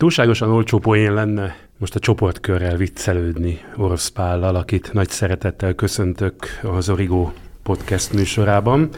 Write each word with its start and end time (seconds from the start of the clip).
Túlságosan 0.00 0.50
olcsó 0.50 0.78
poén 0.78 1.14
lenne 1.14 1.56
most 1.78 1.94
a 1.94 1.98
csoportkörrel 1.98 2.76
viccelődni 2.76 3.60
Orosz 3.76 4.08
Pállal, 4.08 4.54
akit 4.54 4.92
nagy 4.92 5.08
szeretettel 5.08 5.74
köszöntök 5.74 6.34
az 6.62 6.88
Origo 6.88 7.30
podcast 7.62 8.12
műsorában. 8.12 8.88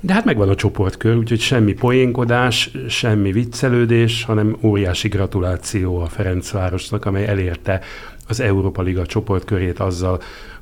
De 0.00 0.12
hát 0.12 0.24
megvan 0.24 0.48
a 0.48 0.54
csoportkör, 0.54 1.16
úgyhogy 1.16 1.40
semmi 1.40 1.72
poénkodás, 1.72 2.70
semmi 2.88 3.32
viccelődés, 3.32 4.24
hanem 4.24 4.56
óriási 4.62 5.08
gratuláció 5.08 5.98
a 5.98 6.06
Ferencvárosnak, 6.06 7.04
amely 7.04 7.26
elérte 7.26 7.80
az 8.28 8.40
Európa 8.40 8.82
Liga 8.82 9.06
csoportkörét 9.06 9.78
azzal, 9.78 10.20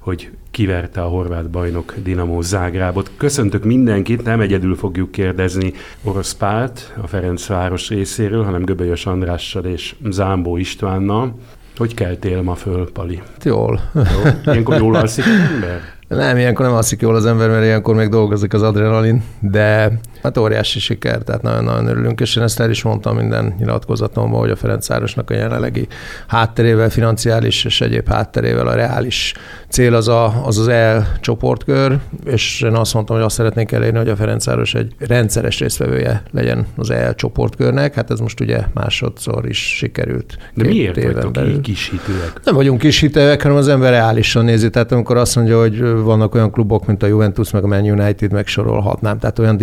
hogy 0.09 0.31
kiverte 0.51 1.03
a 1.03 1.09
horvát 1.09 1.51
bajnok 1.51 1.95
Dinamo 2.03 2.43
Zágrábot. 2.43 3.11
Köszöntök 3.17 3.65
mindenkit, 3.65 4.25
nem 4.25 4.41
egyedül 4.41 4.77
fogjuk 4.77 5.11
kérdezni 5.11 5.73
Orosz 6.03 6.35
Pált 6.35 6.95
a 7.03 7.07
Ferencváros 7.07 7.89
részéről, 7.89 8.45
hanem 8.45 8.65
Göbölyös 8.65 9.07
Andrással 9.07 9.65
és 9.65 9.95
Zámbó 10.11 10.57
Istvánnal. 10.57 11.35
Hogy 11.77 11.95
keltél 11.95 12.43
ma 12.43 12.55
föl, 12.55 12.93
Pali? 12.93 13.23
Jól. 13.45 13.81
Jó? 13.95 14.31
Ilyenkor 14.45 14.77
jól 14.77 14.95
alszik 14.95 15.25
az 15.25 15.53
ember? 15.55 15.81
Nem, 16.09 16.37
ilyenkor 16.37 16.67
nem 16.67 16.75
alszik 16.75 17.01
jól 17.01 17.15
az 17.15 17.27
ember, 17.27 17.49
mert 17.49 17.65
ilyenkor 17.65 17.95
még 17.95 18.09
dolgozik 18.09 18.53
az 18.53 18.63
adrenalin, 18.63 19.23
de 19.41 19.99
hát 20.23 20.39
óriási 20.39 20.79
siker, 20.79 21.19
tehát 21.19 21.43
nagyon-nagyon 21.43 21.87
örülünk, 21.87 22.21
és 22.21 22.37
én 22.37 22.43
ezt 22.43 22.61
el 22.61 22.71
is 22.71 22.83
mondtam 22.83 23.17
minden 23.17 23.55
nyilatkozatomban, 23.59 24.41
hogy 24.41 24.51
a 24.51 24.57
Ferencvárosnak 24.57 25.31
a 25.31 25.35
jelenlegi 25.35 25.87
hátterével, 26.27 26.91
financiális 26.91 27.65
és 27.65 27.81
egyéb 27.81 28.09
hátterével 28.09 28.67
a 28.67 28.75
reális 28.75 29.35
cél 29.69 29.95
az 29.95 30.09
a, 30.09 30.45
az, 30.45 30.59
az 30.59 30.69
el 30.69 31.17
csoportkör, 31.21 31.99
és 32.25 32.61
én 32.61 32.75
azt 32.75 32.95
mondtam, 32.95 33.17
hogy 33.17 33.25
azt 33.25 33.35
szeretnénk 33.35 33.73
elérni, 33.73 33.99
hogy 33.99 34.09
a 34.09 34.17
Ferencváros 34.17 34.75
egy 34.75 34.95
rendszeres 34.99 35.59
résztvevője 35.59 36.23
legyen 36.31 36.67
az 36.77 36.91
el 36.91 37.15
csoportkörnek, 37.15 37.95
hát 37.95 38.11
ez 38.11 38.19
most 38.19 38.41
ugye 38.41 38.61
másodszor 38.75 39.49
is 39.49 39.77
sikerült. 39.77 40.39
De 40.55 40.65
miért 40.65 41.03
vagytok 41.03 41.49
így 41.49 41.61
kis 41.61 41.89
hitőek? 41.91 42.41
Nem 42.45 42.55
vagyunk 42.55 42.79
kis 42.81 43.01
hitőek, 43.01 43.43
hanem 43.43 43.57
az 43.57 43.69
ember 43.69 43.91
reálisan 43.91 44.45
nézi, 44.45 44.71
tehát 44.71 44.93
amikor 44.93 45.17
azt 45.17 45.37
mondja, 45.37 45.59
hogy 45.59 45.81
vannak 45.81 46.35
olyan 46.35 46.51
klubok, 46.51 46.87
mint 46.87 47.03
a 47.03 47.07
Juventus, 47.07 47.51
meg 47.51 47.65
a 47.65 47.67
Man 47.67 47.91
United, 47.91 48.33
megsorolhatnám. 48.33 49.19
Tehát 49.19 49.39
olyan 49.39 49.57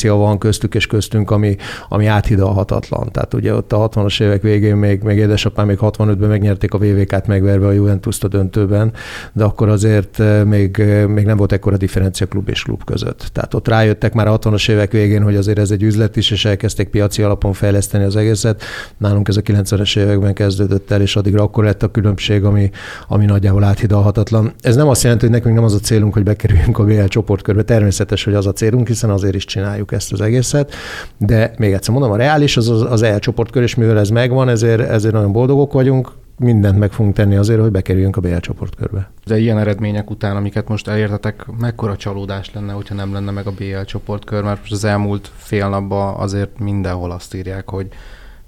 differencia 0.00 0.14
van 0.14 0.38
köztük 0.38 0.74
és 0.74 0.86
köztünk, 0.86 1.30
ami, 1.30 1.56
ami 1.88 2.06
áthidalhatatlan. 2.06 3.12
Tehát 3.12 3.34
ugye 3.34 3.54
ott 3.54 3.72
a 3.72 3.88
60-as 3.88 4.22
évek 4.22 4.42
végén 4.42 4.76
még, 4.76 5.02
még 5.02 5.16
édesapám 5.16 5.66
még 5.66 5.78
65-ben 5.80 6.28
megnyerték 6.28 6.74
a 6.74 6.78
VVK-t 6.78 7.26
megverve 7.26 7.66
a 7.66 7.72
Juventus-t 7.72 8.24
a 8.24 8.28
döntőben, 8.28 8.92
de 9.32 9.44
akkor 9.44 9.68
azért 9.68 10.20
eh, 10.20 10.44
még, 10.44 10.78
eh, 10.78 11.06
még 11.06 11.24
nem 11.24 11.36
volt 11.36 11.52
ekkora 11.52 11.76
differencia 11.76 12.26
klub 12.26 12.48
és 12.48 12.62
klub 12.62 12.84
között. 12.84 13.30
Tehát 13.32 13.54
ott 13.54 13.68
rájöttek 13.68 14.12
már 14.12 14.26
a 14.26 14.38
60-as 14.38 14.70
évek 14.70 14.92
végén, 14.92 15.22
hogy 15.22 15.36
azért 15.36 15.58
ez 15.58 15.70
egy 15.70 15.82
üzlet 15.82 16.16
is, 16.16 16.30
és 16.30 16.44
elkezdték 16.44 16.88
piaci 16.88 17.22
alapon 17.22 17.52
fejleszteni 17.52 18.04
az 18.04 18.16
egészet. 18.16 18.62
Nálunk 18.96 19.28
ez 19.28 19.36
a 19.36 19.40
90-es 19.40 19.98
években 19.98 20.34
kezdődött 20.34 20.90
el, 20.90 21.00
és 21.00 21.16
addigra 21.16 21.42
akkor 21.42 21.64
lett 21.64 21.82
a 21.82 21.90
különbség, 21.90 22.44
ami, 22.44 22.70
ami 23.08 23.24
nagyjából 23.24 23.64
áthidalhatatlan. 23.64 24.52
Ez 24.60 24.76
nem 24.76 24.88
azt 24.88 25.02
jelenti, 25.02 25.24
hogy 25.24 25.34
nekünk 25.34 25.54
nem 25.54 25.64
az 25.64 25.74
a 25.74 25.78
célunk, 25.78 26.12
hogy 26.12 26.22
bekerüljünk 26.22 26.78
a 26.78 26.84
BL 26.84 27.04
csoportkörbe. 27.04 27.62
Természetes, 27.62 28.24
hogy 28.24 28.34
az 28.34 28.46
a 28.46 28.52
célunk, 28.52 28.86
hiszen 28.86 29.10
azért 29.10 29.34
is 29.34 29.44
csináljuk 29.44 29.89
ezt 29.92 30.12
az 30.12 30.20
egészet. 30.20 30.74
De 31.18 31.54
még 31.58 31.72
egyszer 31.72 31.92
mondom, 31.92 32.12
a 32.12 32.16
reális 32.16 32.56
az 32.56 32.68
az, 32.68 32.82
az 32.82 33.02
EL 33.02 33.18
csoportkör, 33.18 33.62
és 33.62 33.74
mivel 33.74 33.98
ez 33.98 34.08
megvan, 34.08 34.48
ezért, 34.48 34.80
ezért 34.80 35.14
nagyon 35.14 35.32
boldogok 35.32 35.72
vagyunk 35.72 36.12
mindent 36.40 36.78
meg 36.78 36.92
fogunk 36.92 37.14
tenni 37.14 37.36
azért, 37.36 37.60
hogy 37.60 37.70
bekerüljünk 37.70 38.16
a 38.16 38.20
BL 38.20 38.36
csoportkörbe. 38.36 39.10
De 39.24 39.38
ilyen 39.38 39.58
eredmények 39.58 40.10
után, 40.10 40.36
amiket 40.36 40.68
most 40.68 40.88
elértetek, 40.88 41.46
mekkora 41.58 41.96
csalódás 41.96 42.52
lenne, 42.54 42.72
hogyha 42.72 42.94
nem 42.94 43.12
lenne 43.12 43.30
meg 43.30 43.46
a 43.46 43.50
BL 43.50 43.82
csoportkör, 43.84 44.42
mert 44.42 44.60
most 44.60 44.72
az 44.72 44.84
elmúlt 44.84 45.30
fél 45.36 45.68
napban 45.68 46.14
azért 46.14 46.58
mindenhol 46.58 47.10
azt 47.10 47.34
írják, 47.34 47.70
hogy 47.70 47.86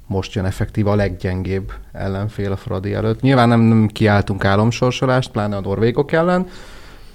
most 0.06 0.34
jön 0.34 0.44
effektív 0.44 0.86
a 0.86 0.94
leggyengébb 0.94 1.72
ellenfél 1.92 2.52
a 2.52 2.56
Fradi 2.56 2.94
előtt. 2.94 3.20
Nyilván 3.20 3.48
nem, 3.48 3.60
nem 3.60 3.86
kiálltunk 3.86 4.44
álomsorsolást, 4.44 5.30
pláne 5.30 5.56
a 5.56 5.60
norvégok 5.60 6.12
ellen, 6.12 6.46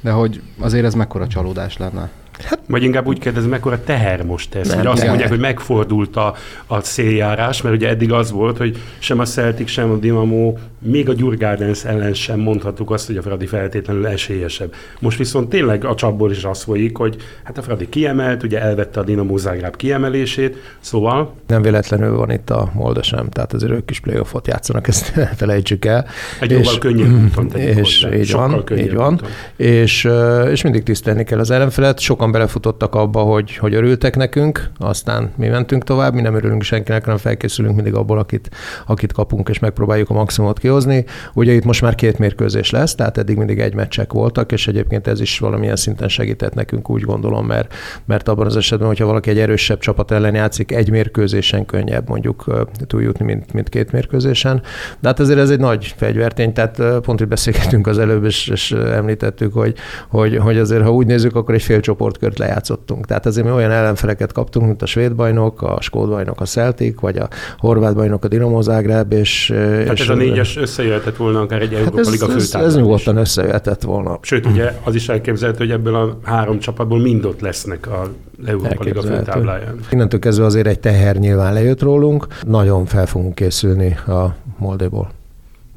de 0.02 0.12
hogy 0.12 0.41
azért 0.59 0.86
ez 0.86 0.94
mekkora 0.94 1.28
csalódás 1.28 1.78
lenne. 1.78 2.09
Hát, 2.44 2.59
Vagy 2.68 2.84
inkább 2.84 3.08
úgy 3.08 3.20
kérdezem, 3.20 3.50
mekkora 3.50 3.84
teher 3.84 4.24
most 4.24 4.56
ez, 4.56 4.68
nem, 4.68 4.78
hogy 4.78 4.88
azt 4.88 5.08
mondják, 5.08 5.30
hogy 5.30 5.40
megfordult 5.40 6.16
a, 6.16 6.34
a 6.68 6.81
széljárás, 6.81 7.62
mert 7.62 7.75
ugye 7.75 7.88
eddig 7.88 8.12
az 8.12 8.31
volt, 8.31 8.58
hogy 8.58 8.78
sem 9.00 9.20
a 9.20 9.25
Celtic, 9.25 9.70
sem 9.70 9.92
a 9.92 9.96
Dinamo, 9.96 10.53
még 10.80 11.09
a 11.09 11.14
Gyurgárdens 11.14 11.86
ellen 11.86 12.14
sem 12.14 12.40
mondhattuk 12.40 12.92
azt, 12.92 13.08
hogy 13.08 13.18
a 13.18 13.22
Fradi 13.22 13.46
feltétlenül 13.46 14.08
esélyesebb. 14.08 14.74
Most 15.00 15.18
viszont 15.18 15.50
tényleg 15.50 15.86
a 15.86 15.96
csapból 15.96 16.31
is 16.31 16.44
az 16.44 16.64
folyik, 16.64 16.97
hogy 16.97 17.16
hát 17.44 17.58
a 17.58 17.62
Fradi 17.62 17.90
kiemelt, 17.90 18.44
ugye 18.44 18.62
elvette 18.62 19.00
a 19.00 19.03
Dinamo 19.03 19.38
Zágráb 19.38 19.76
kiemelését, 19.76 20.56
szóval... 20.80 21.34
Nem 21.47 21.62
véletlenül 21.62 22.16
van 22.16 22.31
itt 22.31 22.50
a 22.50 22.72
Molda 22.74 23.03
sem, 23.03 23.30
tehát 23.30 23.53
azért 23.53 23.72
ők 23.72 23.90
is 23.90 24.00
playoffot 24.00 24.47
játszanak, 24.47 24.88
ezt 24.88 25.14
felejtsük 25.38 25.86
el. 25.86 26.06
Egy 26.40 26.52
és, 26.52 26.58
jóval 26.58 26.78
könnyebb 26.80 27.38
úton 27.38 27.62
És 27.62 28.03
hozzá. 28.03 28.16
így 28.18 28.31
van, 28.31 28.64
így 28.78 28.94
van. 28.94 29.22
És, 29.56 30.09
és 30.52 30.62
mindig 30.62 30.84
tisztelni 30.84 31.24
kell 31.24 31.40
az 31.40 31.52
ellenfelet, 31.52 32.00
sokan 32.00 32.27
sokan 32.28 32.32
belefutottak 32.42 32.96
abba, 32.96 33.20
hogy, 33.20 33.56
hogy 33.56 33.74
örültek 33.74 34.16
nekünk, 34.16 34.70
aztán 34.78 35.32
mi 35.36 35.48
mentünk 35.48 35.84
tovább, 35.84 36.14
mi 36.14 36.22
nem 36.22 36.36
örülünk 36.36 36.62
senkinek, 36.62 37.04
hanem 37.04 37.18
felkészülünk 37.18 37.76
mindig 37.76 37.94
abból, 37.94 38.20
akit, 38.20 38.50
akit 38.86 39.14
kapunk, 39.14 39.50
és 39.50 39.60
megpróbáljuk 39.60 40.10
a 40.10 40.14
maximumot 40.14 40.60
kihozni. 40.60 41.06
Ugye 41.34 41.54
itt 41.54 41.64
most 41.64 41.82
már 41.82 41.96
két 41.96 42.20
mérkőzés 42.20 42.70
lesz, 42.70 42.96
tehát 42.96 43.18
eddig 43.18 43.38
mindig 43.38 43.60
egy 43.60 43.74
meccsek 43.74 44.14
voltak, 44.14 44.52
és 44.52 44.68
egyébként 44.68 45.08
ez 45.08 45.22
is 45.22 45.40
valamilyen 45.40 45.76
szinten 45.76 46.08
segített 46.08 46.54
nekünk, 46.54 46.90
úgy 46.90 47.02
gondolom, 47.02 47.46
mert, 47.46 47.74
mert 48.06 48.28
abban 48.28 48.46
az 48.46 48.56
esetben, 48.56 48.88
hogyha 48.88 49.06
valaki 49.06 49.30
egy 49.30 49.40
erősebb 49.40 49.80
csapat 49.80 50.12
ellen 50.12 50.36
játszik, 50.36 50.72
egy 50.72 50.90
mérkőzésen 50.90 51.66
könnyebb 51.66 52.09
mondjuk 52.09 52.66
túljutni, 52.88 53.26
mint, 53.26 53.54
mint 53.54 53.70
két 53.70 53.92
mérkőzésen. 53.92 54.62
De 55.00 55.08
hát 55.08 55.20
ezért 55.20 55.40
ez 55.40 55.50
egy 55.50 55.59
nagy 55.59 55.94
fegyvertény, 55.98 56.54
tehát 56.54 56.82
pont 57.02 57.22
itt 57.22 57.28
beszélgetünk 57.28 57.88
az 57.88 58.00
előbb, 58.00 58.24
és, 58.24 58.48
és 58.48 58.72
említettük, 58.72 59.54
hogy, 59.54 59.76
hogy, 60.09 60.38
hogy 60.38 60.58
azért, 60.58 60.84
ha 60.84 60.94
úgy 60.94 61.06
nézzük, 61.06 61.36
akkor 61.36 61.54
egy 61.54 61.62
fél 61.62 61.80
csoport 61.80 62.16
csoportkört 62.17 62.38
lejátszottunk. 62.38 63.05
Tehát 63.05 63.25
azért 63.25 63.45
mi 63.45 63.51
olyan 63.53 63.72
ellenfeleket 63.72 64.31
kaptunk, 64.31 64.66
mint 64.66 64.81
a 64.81 64.85
svéd 64.85 65.16
bajnok, 65.16 65.61
a 65.61 65.78
skód 65.81 66.09
bajnok 66.09 66.41
a 66.41 66.45
Celtic, 66.45 67.00
vagy 67.00 67.17
a 67.17 67.28
horvát 67.57 67.95
bajnok 67.95 68.23
a 68.23 68.28
Dinamo 68.28 68.61
Zágráb, 68.61 69.13
és... 69.13 69.45
Tehát 69.55 69.94
és 69.94 70.01
ez 70.01 70.09
a 70.09 70.16
négyes 70.16 70.57
összejöhetett 70.57 71.16
volna 71.16 71.39
akár 71.41 71.61
egy 71.61 71.73
hát 71.73 71.79
Európa 71.79 72.00
ez, 72.00 72.11
Liga 72.11 72.33
ez, 72.33 72.53
ez 72.53 72.75
nyugodtan 72.75 73.17
összejöhetett 73.17 73.81
volna. 73.81 74.19
Sőt, 74.22 74.45
ugye 74.45 74.73
az 74.83 74.95
is 74.95 75.09
elképzelhető, 75.09 75.63
hogy 75.63 75.73
ebből 75.73 75.95
a 75.95 76.17
három 76.23 76.59
csapatból 76.59 77.00
mind 77.00 77.25
ott 77.25 77.41
lesznek 77.41 77.88
a 77.88 78.09
Európa 78.45 78.84
Liga 78.84 79.01
főtábláján. 79.01 79.79
Innentől 79.91 80.19
kezdve 80.19 80.45
azért 80.45 80.67
egy 80.67 80.79
teher 80.79 81.16
nyilván 81.16 81.53
lejött 81.53 81.81
rólunk, 81.81 82.28
nagyon 82.45 82.85
fel 82.85 83.05
fogunk 83.05 83.35
készülni 83.35 83.97
a 84.07 84.35
Moldéból. 84.57 85.16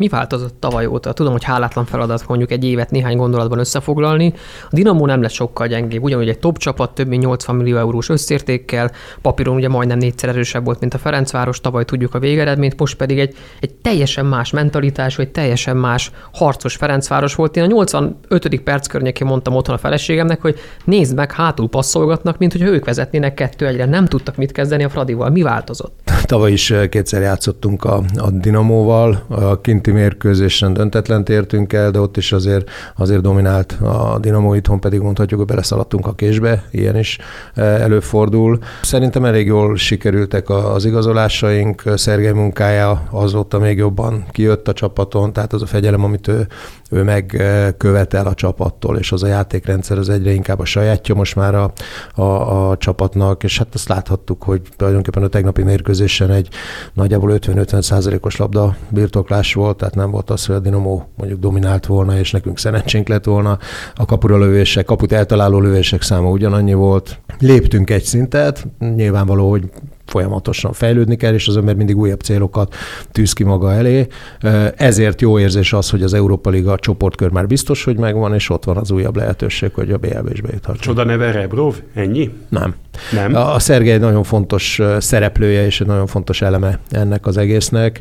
Mi 0.00 0.08
változott 0.08 0.60
tavaly 0.60 0.86
óta? 0.86 1.12
Tudom, 1.12 1.32
hogy 1.32 1.44
hálátlan 1.44 1.84
feladat 1.84 2.28
mondjuk 2.28 2.50
egy 2.50 2.64
évet 2.64 2.90
néhány 2.90 3.16
gondolatban 3.16 3.58
összefoglalni. 3.58 4.32
A 4.64 4.68
Dinamo 4.70 5.06
nem 5.06 5.22
lesz 5.22 5.32
sokkal 5.32 5.66
gyengébb, 5.66 6.02
ugyanúgy 6.02 6.28
egy 6.28 6.38
top 6.38 6.58
csapat, 6.58 6.94
több 6.94 7.06
mint 7.06 7.22
80 7.22 7.56
millió 7.56 7.76
eurós 7.76 8.08
összértékkel, 8.08 8.90
papíron 9.22 9.54
ugye 9.54 9.68
majdnem 9.68 9.98
négyszer 9.98 10.28
erősebb 10.28 10.64
volt, 10.64 10.80
mint 10.80 10.94
a 10.94 10.98
Ferencváros, 10.98 11.60
tavaly 11.60 11.84
tudjuk 11.84 12.14
a 12.14 12.18
végeredményt, 12.18 12.78
most 12.78 12.96
pedig 12.96 13.18
egy, 13.18 13.36
egy 13.60 13.74
teljesen 13.74 14.26
más 14.26 14.50
mentalitás, 14.50 15.18
egy 15.18 15.30
teljesen 15.30 15.76
más 15.76 16.10
harcos 16.32 16.76
Ferencváros 16.76 17.34
volt. 17.34 17.56
Én 17.56 17.62
a 17.62 17.66
85. 17.66 18.60
perc 18.60 18.86
környékén 18.86 19.26
mondtam 19.26 19.54
otthon 19.54 19.74
a 19.74 19.78
feleségemnek, 19.78 20.40
hogy 20.40 20.58
nézd 20.84 21.14
meg, 21.14 21.32
hátul 21.32 21.68
passzolgatnak, 21.68 22.38
mint 22.38 22.52
hogy 22.52 22.62
ők 22.62 22.84
vezetnének 22.84 23.34
kettő 23.34 23.66
egyre. 23.66 23.84
Nem 23.84 24.06
tudtak 24.06 24.36
mit 24.36 24.52
kezdeni 24.52 24.84
a 24.84 24.88
Fradival. 24.88 25.30
Mi 25.30 25.42
változott? 25.42 26.09
Tavaly 26.30 26.52
is 26.52 26.74
kétszer 26.90 27.22
játszottunk 27.22 27.84
a, 27.84 28.02
a 28.16 28.30
Dinamóval, 28.30 29.22
a 29.28 29.60
kinti 29.60 29.90
mérkőzésen 29.90 30.72
döntetlen 30.72 31.24
értünk 31.28 31.72
el, 31.72 31.90
de 31.90 32.00
ott 32.00 32.16
is 32.16 32.32
azért, 32.32 32.70
azért 32.96 33.20
dominált 33.20 33.72
a 33.72 34.18
Dinamo, 34.20 34.54
itthon 34.54 34.80
pedig 34.80 35.00
mondhatjuk, 35.00 35.40
hogy 35.40 35.48
beleszaladtunk 35.48 36.06
a 36.06 36.12
késbe, 36.12 36.64
ilyen 36.70 36.96
is 36.96 37.18
e, 37.54 37.62
előfordul. 37.62 38.58
Szerintem 38.82 39.24
elég 39.24 39.46
jól 39.46 39.76
sikerültek 39.76 40.48
az 40.48 40.84
igazolásaink, 40.84 41.82
Szergej 41.94 42.32
munkája 42.32 43.02
azóta 43.10 43.58
még 43.58 43.78
jobban 43.78 44.24
kijött 44.30 44.68
a 44.68 44.72
csapaton, 44.72 45.32
tehát 45.32 45.52
az 45.52 45.62
a 45.62 45.66
fegyelem, 45.66 46.04
amit 46.04 46.28
ő, 46.28 46.46
ő 46.90 47.02
megkövetel 47.02 48.26
a 48.26 48.34
csapattól, 48.34 48.96
és 48.96 49.12
az 49.12 49.22
a 49.22 49.26
játékrendszer 49.26 49.98
az 49.98 50.08
egyre 50.08 50.32
inkább 50.32 50.58
a 50.60 50.64
sajátja 50.64 51.14
most 51.14 51.36
már 51.36 51.54
a, 51.54 51.72
a, 52.14 52.70
a 52.70 52.76
csapatnak, 52.76 53.44
és 53.44 53.58
hát 53.58 53.74
azt 53.74 53.88
láthattuk, 53.88 54.42
hogy 54.42 54.60
tulajdonképpen 54.76 55.22
a 55.22 55.28
tegnapi 55.28 55.62
mérkőzésen 56.20 56.30
egy 56.30 56.48
nagyjából 56.94 57.38
50-50 57.40 57.82
százalékos 57.82 58.36
labda 58.36 58.76
birtoklás 58.88 59.54
volt, 59.54 59.76
tehát 59.76 59.94
nem 59.94 60.10
volt 60.10 60.30
az, 60.30 60.46
hogy 60.46 60.56
a 60.56 60.58
Dinamo 60.58 61.02
mondjuk 61.16 61.40
dominált 61.40 61.86
volna, 61.86 62.18
és 62.18 62.30
nekünk 62.30 62.58
szerencsénk 62.58 63.08
lett 63.08 63.24
volna. 63.24 63.58
A 63.94 64.04
kapura 64.04 64.38
lövések, 64.38 64.84
kaput 64.84 65.12
eltaláló 65.12 65.60
lövések 65.60 66.02
száma 66.02 66.30
ugyanannyi 66.30 66.74
volt. 66.74 67.18
Léptünk 67.38 67.90
egy 67.90 68.04
szintet, 68.04 68.66
nyilvánvaló, 68.78 69.50
hogy 69.50 69.70
folyamatosan 70.06 70.72
fejlődni 70.72 71.16
kell, 71.16 71.34
és 71.34 71.48
az 71.48 71.56
ember 71.56 71.74
mindig 71.74 71.96
újabb 71.96 72.20
célokat 72.20 72.74
tűz 73.12 73.32
ki 73.32 73.44
maga 73.44 73.72
elé. 73.72 74.06
Ezért 74.76 75.20
jó 75.20 75.38
érzés 75.38 75.72
az, 75.72 75.90
hogy 75.90 76.02
az 76.02 76.14
Európa 76.14 76.50
Liga 76.50 76.76
csoportkör 76.76 77.30
már 77.30 77.46
biztos, 77.46 77.84
hogy 77.84 77.98
megvan, 77.98 78.34
és 78.34 78.50
ott 78.50 78.64
van 78.64 78.76
az 78.76 78.90
újabb 78.90 79.16
lehetőség, 79.16 79.74
hogy 79.74 79.90
a 79.90 79.98
BLB 79.98 80.30
is 80.32 80.40
bejuthat. 80.40 80.76
Csoda 80.76 81.04
neve 81.04 81.30
Rebrov? 81.32 81.74
Ennyi? 81.94 82.30
Nem. 82.48 82.74
Nem? 83.12 83.34
A 83.34 83.58
Szergej 83.58 83.92
egy 83.94 84.00
nagyon 84.00 84.22
fontos 84.22 84.80
szereplője 84.98 85.64
és 85.64 85.80
egy 85.80 85.86
nagyon 85.86 86.06
fontos 86.06 86.42
eleme 86.42 86.78
ennek 86.90 87.26
az 87.26 87.36
egésznek. 87.36 88.00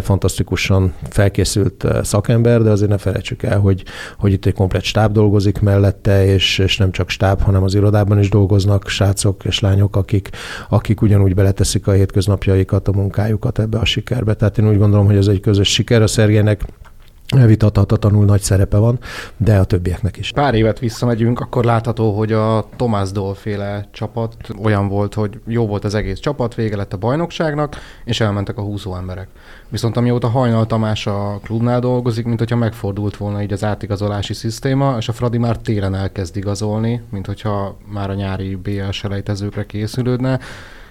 Fantasztikusan 0.00 0.94
felkészült 1.10 1.86
szakember, 2.02 2.62
de 2.62 2.70
azért 2.70 2.90
ne 2.90 2.98
felejtsük 2.98 3.42
el, 3.42 3.58
hogy, 3.58 3.82
hogy 4.18 4.32
itt 4.32 4.46
egy 4.46 4.54
komplet 4.54 4.82
stáb 4.82 5.12
dolgozik 5.12 5.60
mellette, 5.60 6.26
és, 6.26 6.58
és 6.58 6.76
nem 6.76 6.90
csak 6.90 7.10
stáb, 7.10 7.42
hanem 7.42 7.62
az 7.62 7.74
irodában 7.74 8.18
is 8.18 8.28
dolgoznak 8.28 8.88
srácok 8.88 9.44
és 9.44 9.60
lányok, 9.60 9.96
akik, 9.96 10.30
akik 10.68 11.02
ugyanúgy 11.02 11.34
beleteszik 11.34 11.86
a 11.86 11.92
hétköznapjaikat, 11.92 12.88
a 12.88 12.92
munkájukat 12.92 13.58
ebbe 13.58 13.78
a 13.78 13.84
sikerbe. 13.84 14.34
Tehát 14.34 14.58
én 14.58 14.68
úgy 14.68 14.78
gondolom, 14.78 15.06
hogy 15.06 15.16
ez 15.16 15.26
egy 15.26 15.40
közös 15.40 15.68
siker. 15.72 16.02
A 16.02 16.06
Szergének 16.06 16.62
vitathatatlanul 17.46 18.24
nagy 18.24 18.40
szerepe 18.40 18.76
van, 18.76 18.98
de 19.36 19.58
a 19.58 19.64
többieknek 19.64 20.16
is. 20.16 20.32
Pár 20.32 20.54
évet 20.54 20.78
visszamegyünk, 20.78 21.40
akkor 21.40 21.64
látható, 21.64 22.16
hogy 22.16 22.32
a 22.32 22.68
Tomás 22.76 23.12
Dolféle 23.12 23.88
csapat 23.90 24.36
olyan 24.62 24.88
volt, 24.88 25.14
hogy 25.14 25.40
jó 25.46 25.66
volt 25.66 25.84
az 25.84 25.94
egész 25.94 26.18
csapat, 26.18 26.54
vége 26.54 26.76
lett 26.76 26.92
a 26.92 26.96
bajnokságnak, 26.96 27.76
és 28.04 28.20
elmentek 28.20 28.58
a 28.58 28.62
húzó 28.62 28.96
emberek. 28.96 29.28
Viszont 29.68 29.96
amióta 29.96 30.28
Hajnal 30.28 30.66
Tamás 30.66 31.06
a 31.06 31.38
klubnál 31.42 31.80
dolgozik, 31.80 32.24
mint 32.24 32.38
hogyha 32.38 32.56
megfordult 32.56 33.16
volna 33.16 33.42
így 33.42 33.52
az 33.52 33.64
átigazolási 33.64 34.34
szisztéma, 34.34 34.96
és 34.98 35.08
a 35.08 35.12
Fradi 35.12 35.38
már 35.38 35.56
télen 35.56 35.94
elkezd 35.94 36.36
igazolni, 36.36 37.02
mint 37.10 37.26
hogyha 37.26 37.76
már 37.92 38.10
a 38.10 38.14
nyári 38.14 38.54
BL 38.54 38.90
selejtezőkre 38.90 39.66
készülődne. 39.66 40.40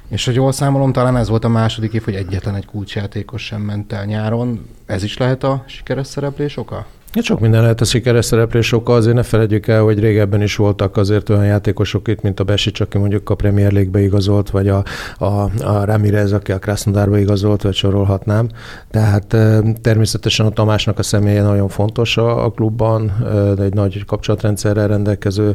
És 0.07 0.25
hogy 0.25 0.35
jól 0.35 0.51
számolom, 0.51 0.91
talán 0.91 1.17
ez 1.17 1.29
volt 1.29 1.43
a 1.43 1.49
második 1.49 1.93
év, 1.93 2.03
hogy 2.03 2.15
egyetlen 2.15 2.55
egy 2.55 2.65
kulcsjátékos 2.65 3.45
sem 3.45 3.61
ment 3.61 3.93
el 3.93 4.05
nyáron. 4.05 4.69
Ez 4.85 5.03
is 5.03 5.17
lehet 5.17 5.43
a 5.43 5.63
sikeres 5.67 6.07
szereplés 6.07 6.57
oka? 6.57 6.85
Ja, 7.15 7.21
sok 7.21 7.39
minden 7.39 7.61
lehet 7.61 7.81
a 7.81 7.85
sikeres 7.85 8.25
szereplés 8.25 8.71
oka, 8.71 8.93
azért 8.93 9.15
ne 9.15 9.23
felejtjük 9.23 9.67
el, 9.67 9.81
hogy 9.81 9.99
régebben 9.99 10.41
is 10.41 10.55
voltak 10.55 10.97
azért 10.97 11.29
olyan 11.29 11.45
játékosok 11.45 12.07
itt, 12.07 12.21
mint 12.21 12.39
a 12.39 12.43
Besics, 12.43 12.79
aki 12.79 12.97
mondjuk 12.97 13.29
a 13.29 13.35
Premier 13.35 13.71
League-be 13.71 13.99
igazolt, 13.99 14.49
vagy 14.49 14.67
a, 14.67 14.83
a, 15.17 15.25
a 15.63 15.85
Ramirez, 15.85 16.31
aki 16.31 16.51
a 16.51 16.59
Krasnodarba 16.59 17.17
igazolt, 17.17 17.61
vagy 17.61 17.73
sorolhatnám. 17.73 18.49
Tehát 18.91 19.37
természetesen 19.81 20.45
a 20.45 20.49
Tamásnak 20.49 20.99
a 20.99 21.03
személye 21.03 21.41
nagyon 21.41 21.67
fontos 21.67 22.17
a, 22.17 22.45
a 22.45 22.51
klubban, 22.51 23.11
egy 23.59 23.73
nagy 23.73 24.05
kapcsolatrendszerrel 24.05 24.87
rendelkező 24.87 25.53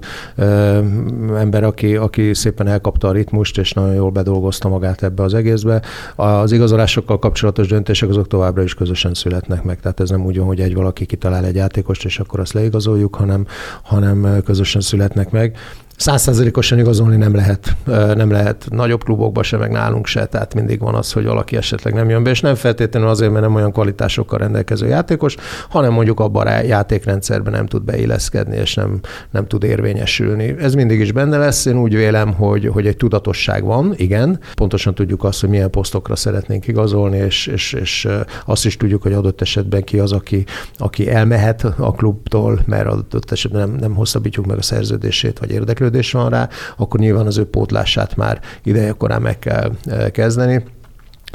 ember, 1.37 1.65
aki, 1.65 1.97
aki 1.97 2.35
szépen 2.35 2.67
elkapta 2.67 3.09
a 3.09 3.13
ritmust, 3.13 3.59
és 3.59 3.73
nagyon 3.73 3.95
jól 3.95 4.11
bedolgozta 4.11 4.69
magát 4.69 5.03
ebbe 5.03 5.23
az 5.23 5.35
egészbe. 5.35 5.83
Az 6.17 6.53
igazolásokkal 6.53 7.19
kapcsolatos 7.19 7.69
döntések 7.69 8.09
azok 8.09 8.27
továbbra 8.27 8.63
is 8.63 8.75
közösen 8.75 9.15
születnek 9.15 9.63
meg, 9.63 9.81
tehát 9.81 10.01
ez 10.01 10.11
nem 10.11 10.25
úgy 10.25 10.37
hogy 10.39 10.61
egy 10.61 10.75
valaki 10.75 11.07
kitalál 11.07 11.47
egy 11.49 11.55
játékost, 11.55 12.05
és 12.05 12.19
akkor 12.19 12.41
azt 12.41 12.53
leigazoljuk, 12.53 13.15
hanem, 13.15 13.47
hanem 13.83 14.43
közösen 14.45 14.81
születnek 14.81 15.31
meg 15.31 15.57
százszázalékosan 15.99 16.79
igazolni 16.79 17.17
nem 17.17 17.35
lehet, 17.35 17.77
nem 18.15 18.31
lehet. 18.31 18.67
Nagyobb 18.71 19.05
klubokba 19.05 19.43
se, 19.43 19.57
meg 19.57 19.71
nálunk 19.71 20.07
se, 20.07 20.27
tehát 20.27 20.55
mindig 20.55 20.81
van 20.81 20.95
az, 20.95 21.13
hogy 21.13 21.25
valaki 21.25 21.57
esetleg 21.57 21.95
nem 21.95 22.09
jön 22.09 22.23
be, 22.23 22.31
és 22.31 22.41
nem 22.41 22.55
feltétlenül 22.55 23.09
azért, 23.09 23.31
mert 23.31 23.45
nem 23.45 23.55
olyan 23.55 23.73
kvalitásokkal 23.73 24.39
rendelkező 24.39 24.87
játékos, 24.87 25.37
hanem 25.69 25.93
mondjuk 25.93 26.21
abban 26.21 26.47
a 26.47 26.61
játékrendszerben 26.61 27.53
nem 27.53 27.67
tud 27.67 27.83
beilleszkedni, 27.83 28.57
és 28.57 28.75
nem, 28.75 29.01
nem 29.31 29.47
tud 29.47 29.65
érvényesülni. 29.65 30.55
Ez 30.59 30.75
mindig 30.75 31.01
is 31.01 31.13
benne 31.13 31.39
lesz, 31.39 31.65
én 31.65 31.79
úgy 31.79 31.95
vélem, 31.95 32.33
hogy, 32.33 32.67
hogy 32.67 32.87
egy 32.87 32.97
tudatosság 32.97 33.65
van, 33.65 33.95
igen, 33.97 34.41
pontosan 34.55 34.95
tudjuk 34.95 35.25
azt, 35.25 35.41
hogy 35.41 35.49
milyen 35.49 35.71
posztokra 35.71 36.17
szeretnénk 36.17 36.67
igazolni, 36.67 37.17
és, 37.17 37.47
és, 37.47 37.73
és 37.73 38.09
azt 38.47 38.65
is 38.65 38.77
tudjuk, 38.77 39.03
hogy 39.03 39.13
adott 39.13 39.41
esetben 39.41 39.85
ki 39.85 39.99
az, 39.99 40.13
aki, 40.13 40.45
aki 40.77 41.11
elmehet 41.11 41.65
a 41.65 41.93
klubtól, 41.93 42.61
mert 42.67 42.87
adott 42.87 43.31
esetben 43.31 43.69
nem, 43.69 43.77
nem 43.81 43.95
hosszabbítjuk 43.95 44.47
meg 44.47 44.59
a 44.59 44.63
szerződését, 44.63 45.39
vagy 45.39 45.51
érdeklő 45.51 45.88
érdeklődés 45.89 46.13
van 46.13 46.29
rá, 46.29 46.49
akkor 46.77 47.01
nyilván 47.01 47.27
az 47.27 47.39
ő 47.39 47.45
pótlását 47.45 48.17
már 48.17 48.41
ideje 48.63 48.93
korán 48.93 49.23
meg 49.23 49.39
kell 49.39 49.73
eh, 49.85 50.11
kezdeni. 50.11 50.65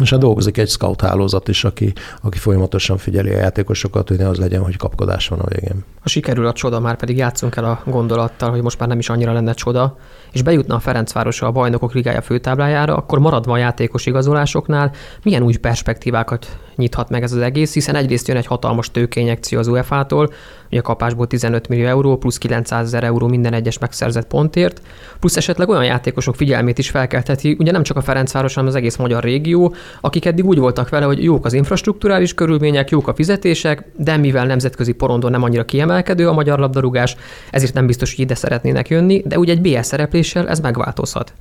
És 0.02 0.12
a 0.12 0.18
dolgozik 0.18 0.58
egy 0.58 0.70
scout 0.70 1.02
hálózat 1.02 1.48
is, 1.48 1.64
aki, 1.64 1.94
aki 2.22 2.38
folyamatosan 2.38 2.98
figyeli 2.98 3.30
a 3.30 3.38
játékosokat, 3.38 4.08
hogy 4.08 4.18
ne 4.18 4.28
az 4.28 4.38
legyen, 4.38 4.64
hogy 4.64 4.78
kapkodás 4.78 5.28
van 5.28 5.40
a 5.40 5.48
végén. 5.48 5.84
Ha 6.02 6.10
sikerül 6.10 6.48
a 6.48 6.54
csoda, 6.54 6.80
már 6.80 6.96
pedig 6.96 7.18
játszunk 7.18 7.56
el 7.56 7.66
a 7.66 7.82
gondolattal, 7.86 8.50
hogy 8.50 8.62
most 8.62 8.80
már 8.80 8.88
nem 8.88 9.00
is 9.00 9.10
annyira 9.10 9.34
lenne 9.34 9.54
csoda, 9.54 9.98
és 10.32 10.42
bejutna 10.42 10.76
a 10.76 10.80
Ferencváros 10.80 11.42
a 11.42 11.52
bajnokok 11.52 11.94
ligája 11.94 12.22
főtáblájára, 12.22 12.96
akkor 12.96 13.20
maradva 13.20 13.54
a 13.54 13.58
játékos 13.58 14.06
igazolásoknál, 14.06 14.92
milyen 15.24 15.44
új 15.44 15.56
perspektívákat 15.56 16.58
nyithat 16.76 17.10
meg 17.10 17.24
ez 17.24 17.32
az 17.32 17.42
egész, 17.42 17.74
hiszen 17.74 17.96
egyrészt 17.96 18.28
jön 18.28 18.38
egy 18.38 18.46
hatalmas 18.46 18.92
tőkényekció 18.92 19.60
az 19.60 19.68
UEFA-tól, 19.68 20.34
ugye 20.70 20.80
a 20.80 20.84
kapásból 20.84 21.28
15 21.28 21.68
millió 21.68 21.88
euró, 21.88 22.18
plusz 22.18 22.38
900 22.38 22.86
ezer 22.86 23.04
euró 23.04 23.28
minden 23.28 23.54
egyes 23.54 23.78
megszerzett 23.78 24.28
pontért, 24.28 24.82
plusz 25.20 25.38
esetleg 25.38 25.70
olyan 25.70 25.84
játékosok 25.86 26.36
figyelmét 26.36 26.78
is 26.78 26.90
felkeltheti, 26.90 27.56
ugye 27.60 27.72
nem 27.72 27.84
csak 27.84 27.98
a 27.98 28.02
Ferencváros, 28.02 28.54
hanem 28.54 28.70
az 28.70 28.76
egész 28.76 28.96
magyar 28.96 29.24
régió, 29.24 29.76
akik 30.02 30.26
eddig 30.26 30.46
úgy 30.46 30.58
voltak 30.58 30.90
vele, 30.90 31.06
hogy 31.06 31.24
jók 31.24 31.46
az 31.46 31.54
infrastruktúrális 31.54 32.34
körülmények, 32.34 32.90
jók 32.90 33.08
a 33.08 33.14
fizetések, 33.14 33.86
de 33.96 34.18
mivel 34.18 34.46
nemzetközi 34.46 34.92
porondon 34.92 35.32
nem 35.32 35.44
annyira 35.44 35.66
kiemelkedő 35.66 36.28
a 36.28 36.34
magyar 36.34 36.60
labdarúgás, 36.60 37.16
ezért 37.52 37.74
nem 37.74 37.86
biztos, 37.86 38.16
hogy 38.16 38.24
ide 38.26 38.36
szeretnének 38.36 38.88
jönni, 38.90 39.22
de 39.26 39.40
ugye 39.40 39.52
egy 39.52 39.62
BS 39.62 39.86
szerepléssel 39.86 40.50
ez 40.50 40.60
megváltozhat. 40.60 41.34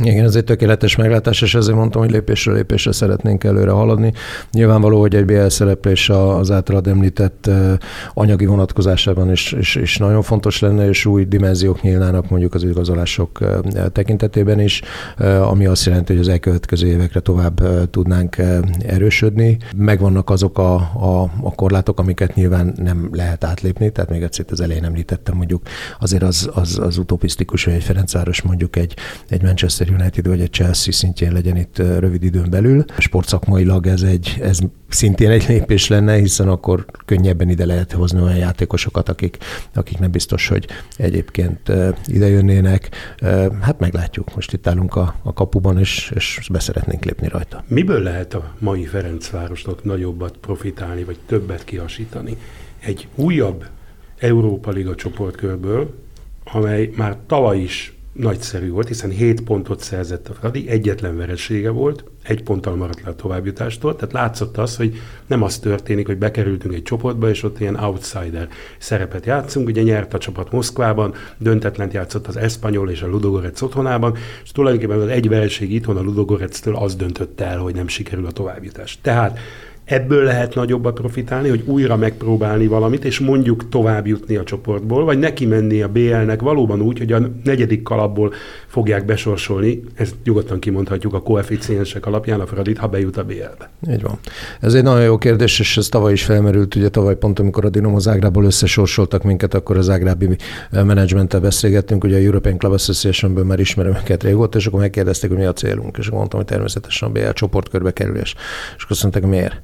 Igen, 0.00 0.24
ez 0.24 0.34
egy 0.34 0.44
tökéletes 0.44 0.96
meglátás, 0.96 1.42
és 1.42 1.54
ezért 1.54 1.76
mondtam, 1.76 2.00
hogy 2.02 2.10
lépésről 2.10 2.54
lépésre 2.54 2.92
szeretnénk 2.92 3.44
előre 3.44 3.70
haladni. 3.70 4.12
Nyilvánvaló, 4.52 5.00
hogy 5.00 5.14
egy 5.14 5.24
BL 5.24 5.46
szereplés 5.46 6.08
az 6.08 6.50
általad 6.50 6.86
említett 6.86 7.50
anyagi 8.14 8.46
vonatkozásában 8.46 9.30
is, 9.30 9.52
is, 9.52 9.74
is 9.74 9.96
nagyon 9.96 10.22
fontos 10.22 10.60
lenne, 10.60 10.88
és 10.88 11.06
új 11.06 11.24
dimenziók 11.24 11.82
nyílnának 11.82 12.30
mondjuk 12.30 12.54
az 12.54 12.64
igazolások 12.64 13.38
tekintetében 13.92 14.60
is, 14.60 14.82
ami 15.42 15.66
azt 15.66 15.86
jelenti, 15.86 16.12
hogy 16.12 16.22
az 16.22 16.28
elkövetkező 16.28 16.86
évekre 16.86 17.20
tovább 17.20 17.88
tudnánk 17.90 18.36
erősödni. 18.86 19.56
Megvannak 19.76 20.30
azok 20.30 20.58
a, 20.58 20.74
a, 20.74 21.30
a 21.42 21.54
korlátok, 21.54 21.98
amiket 21.98 22.34
nyilván 22.34 22.72
nem 22.76 23.08
lehet 23.12 23.44
átlépni, 23.44 23.90
tehát 23.90 24.10
még 24.10 24.22
egyszer 24.22 24.44
az 24.50 24.60
elején 24.60 24.84
említettem, 24.84 25.36
mondjuk 25.36 25.62
azért 26.00 26.22
az, 26.22 26.50
az, 26.54 26.78
az 26.78 26.98
utopisztikus, 26.98 27.64
hogy 27.64 27.72
egy 27.72 27.84
Ferencváros 27.84 28.42
mondjuk 28.42 28.76
egy, 28.76 28.96
egy 29.28 29.42
Manchester 29.42 29.81
Manchester 29.82 30.00
United 30.00 30.26
vagy 30.26 30.40
egy 30.40 30.50
Chelsea 30.50 30.92
szintjén 30.92 31.32
legyen 31.32 31.56
itt 31.56 31.78
rövid 31.78 32.22
időn 32.22 32.50
belül. 32.50 32.84
Sportszakmailag 32.98 33.86
ez, 33.86 34.02
egy, 34.02 34.38
ez 34.42 34.58
szintén 34.88 35.30
egy 35.30 35.44
lépés 35.48 35.88
lenne, 35.88 36.16
hiszen 36.16 36.48
akkor 36.48 36.84
könnyebben 37.04 37.48
ide 37.48 37.66
lehet 37.66 37.92
hozni 37.92 38.20
olyan 38.20 38.36
játékosokat, 38.36 39.08
akik, 39.08 39.38
akik 39.74 39.98
nem 39.98 40.10
biztos, 40.10 40.48
hogy 40.48 40.66
egyébként 40.96 41.72
ide 42.06 42.28
jönnének. 42.28 42.88
Hát 43.60 43.78
meglátjuk, 43.78 44.34
most 44.34 44.52
itt 44.52 44.66
állunk 44.66 44.96
a, 44.96 45.14
a 45.22 45.32
kapuban, 45.32 45.78
és, 45.78 46.12
és 46.14 46.48
beszeretnénk 46.52 47.04
lépni 47.04 47.28
rajta. 47.28 47.64
Miből 47.66 48.02
lehet 48.02 48.34
a 48.34 48.54
mai 48.58 48.84
Ferencvárosnak 48.84 49.84
nagyobbat 49.84 50.36
profitálni, 50.36 51.04
vagy 51.04 51.18
többet 51.26 51.64
kiasítani? 51.64 52.36
Egy 52.78 53.08
újabb 53.14 53.66
Európa 54.18 54.70
Liga 54.70 54.94
csoportkörből, 54.94 55.94
amely 56.44 56.90
már 56.96 57.16
tavaly 57.26 57.58
is 57.58 57.96
nagyszerű 58.12 58.70
volt, 58.70 58.88
hiszen 58.88 59.10
7 59.10 59.40
pontot 59.40 59.80
szerzett 59.80 60.28
a 60.28 60.34
Fradi, 60.34 60.68
egyetlen 60.68 61.16
veresége 61.16 61.70
volt, 61.70 62.04
egy 62.22 62.42
ponttal 62.42 62.76
maradt 62.76 63.02
le 63.02 63.10
a 63.10 63.14
továbbjutástól, 63.14 63.96
tehát 63.96 64.12
látszott 64.12 64.58
az, 64.58 64.76
hogy 64.76 65.00
nem 65.26 65.42
az 65.42 65.58
történik, 65.58 66.06
hogy 66.06 66.18
bekerültünk 66.18 66.74
egy 66.74 66.82
csoportba, 66.82 67.28
és 67.28 67.42
ott 67.42 67.60
ilyen 67.60 67.76
outsider 67.76 68.48
szerepet 68.78 69.26
játszunk. 69.26 69.68
Ugye 69.68 69.82
nyert 69.82 70.14
a 70.14 70.18
csapat 70.18 70.52
Moszkvában, 70.52 71.14
döntetlent 71.38 71.92
játszott 71.92 72.26
az 72.26 72.36
Espanyol 72.36 72.90
és 72.90 73.02
a 73.02 73.08
Ludogorec 73.08 73.62
otthonában, 73.62 74.16
és 74.44 74.52
tulajdonképpen 74.52 75.00
az 75.00 75.08
egy 75.08 75.28
vereség 75.28 75.72
itthon 75.72 75.96
a 75.96 76.02
Ludogorectől 76.02 76.76
az 76.76 76.96
döntött 76.96 77.40
el, 77.40 77.58
hogy 77.58 77.74
nem 77.74 77.88
sikerül 77.88 78.26
a 78.26 78.32
továbbjutás. 78.32 78.98
Tehát 79.02 79.38
ebből 79.92 80.24
lehet 80.24 80.54
nagyobbat 80.54 80.94
profitálni, 80.94 81.48
hogy 81.48 81.62
újra 81.66 81.96
megpróbálni 81.96 82.66
valamit, 82.66 83.04
és 83.04 83.18
mondjuk 83.18 83.68
tovább 83.68 84.06
jutni 84.06 84.36
a 84.36 84.44
csoportból, 84.44 85.04
vagy 85.04 85.18
neki 85.18 85.46
menni 85.46 85.82
a 85.82 85.88
BL-nek 85.88 86.40
valóban 86.40 86.80
úgy, 86.80 86.98
hogy 86.98 87.12
a 87.12 87.20
negyedik 87.44 87.82
kalapból 87.82 88.32
fogják 88.66 89.04
besorsolni, 89.04 89.82
ezt 89.94 90.14
nyugodtan 90.24 90.58
kimondhatjuk 90.58 91.14
a 91.14 91.20
koeficiensek 91.22 92.06
alapján 92.06 92.40
a 92.40 92.46
Fradit, 92.46 92.78
ha 92.78 92.86
bejut 92.86 93.16
a 93.16 93.24
BL-be. 93.24 93.70
Így 93.90 94.02
van. 94.02 94.18
Ez 94.60 94.74
egy 94.74 94.82
nagyon 94.82 95.02
jó 95.02 95.18
kérdés, 95.18 95.60
és 95.60 95.76
ez 95.76 95.88
tavaly 95.88 96.12
is 96.12 96.24
felmerült, 96.24 96.74
ugye 96.74 96.88
tavaly 96.88 97.16
pont, 97.16 97.38
amikor 97.38 97.64
a 97.64 97.68
Dinamo 97.68 97.98
Zágrából 97.98 98.44
összesorsoltak 98.44 99.22
minket, 99.22 99.54
akkor 99.54 99.76
az 99.76 99.84
Zágrábi 99.84 100.36
menedzsmenttel 100.70 101.40
beszélgettünk, 101.40 102.04
ugye 102.04 102.16
a 102.16 102.20
European 102.20 102.58
Club 102.58 102.72
Association-ből 102.72 103.44
már 103.44 103.60
ismerem 103.60 103.94
őket 103.94 104.22
régóta, 104.22 104.58
és 104.58 104.66
akkor 104.66 104.80
megkérdezték, 104.80 105.30
hogy 105.30 105.38
mi 105.38 105.44
a 105.44 105.52
célunk, 105.52 105.96
és 105.98 106.10
mondtam, 106.10 106.38
hogy 106.38 106.48
természetesen 106.48 107.08
a 107.08 107.12
BL 107.12 107.30
csoportkörbe 107.32 107.92
kerülés. 107.92 108.34
És 108.76 108.84
azt 108.88 109.02
mondták, 109.02 109.26
miért? 109.26 109.62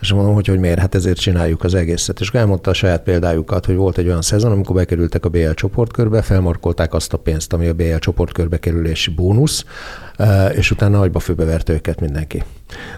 És 0.00 0.12
mondom, 0.12 0.34
hogy, 0.34 0.46
hogy 0.46 0.58
miért, 0.58 0.78
hát 0.78 0.94
ezért 0.94 1.18
csináljuk 1.18 1.64
az 1.64 1.74
egészet. 1.74 2.20
És 2.20 2.30
elmondta 2.30 2.70
a 2.70 2.74
saját 2.74 3.02
példájukat, 3.02 3.66
hogy 3.66 3.76
volt 3.76 3.98
egy 3.98 4.06
olyan 4.06 4.22
szezon, 4.22 4.52
amikor 4.52 4.74
bekerültek 4.74 5.24
a 5.24 5.28
BL 5.28 5.50
csoportkörbe, 5.50 6.22
felmarkolták 6.22 6.94
azt 6.94 7.12
a 7.12 7.16
pénzt, 7.16 7.52
ami 7.52 7.66
a 7.66 7.74
BL 7.74 7.96
csoportkörbe 7.96 8.58
kerülési 8.58 9.10
bónusz, 9.10 9.64
és 10.54 10.70
utána 10.70 10.98
nagyba 10.98 11.18
főbeverte 11.18 11.72
őket 11.72 12.00
mindenki. 12.00 12.44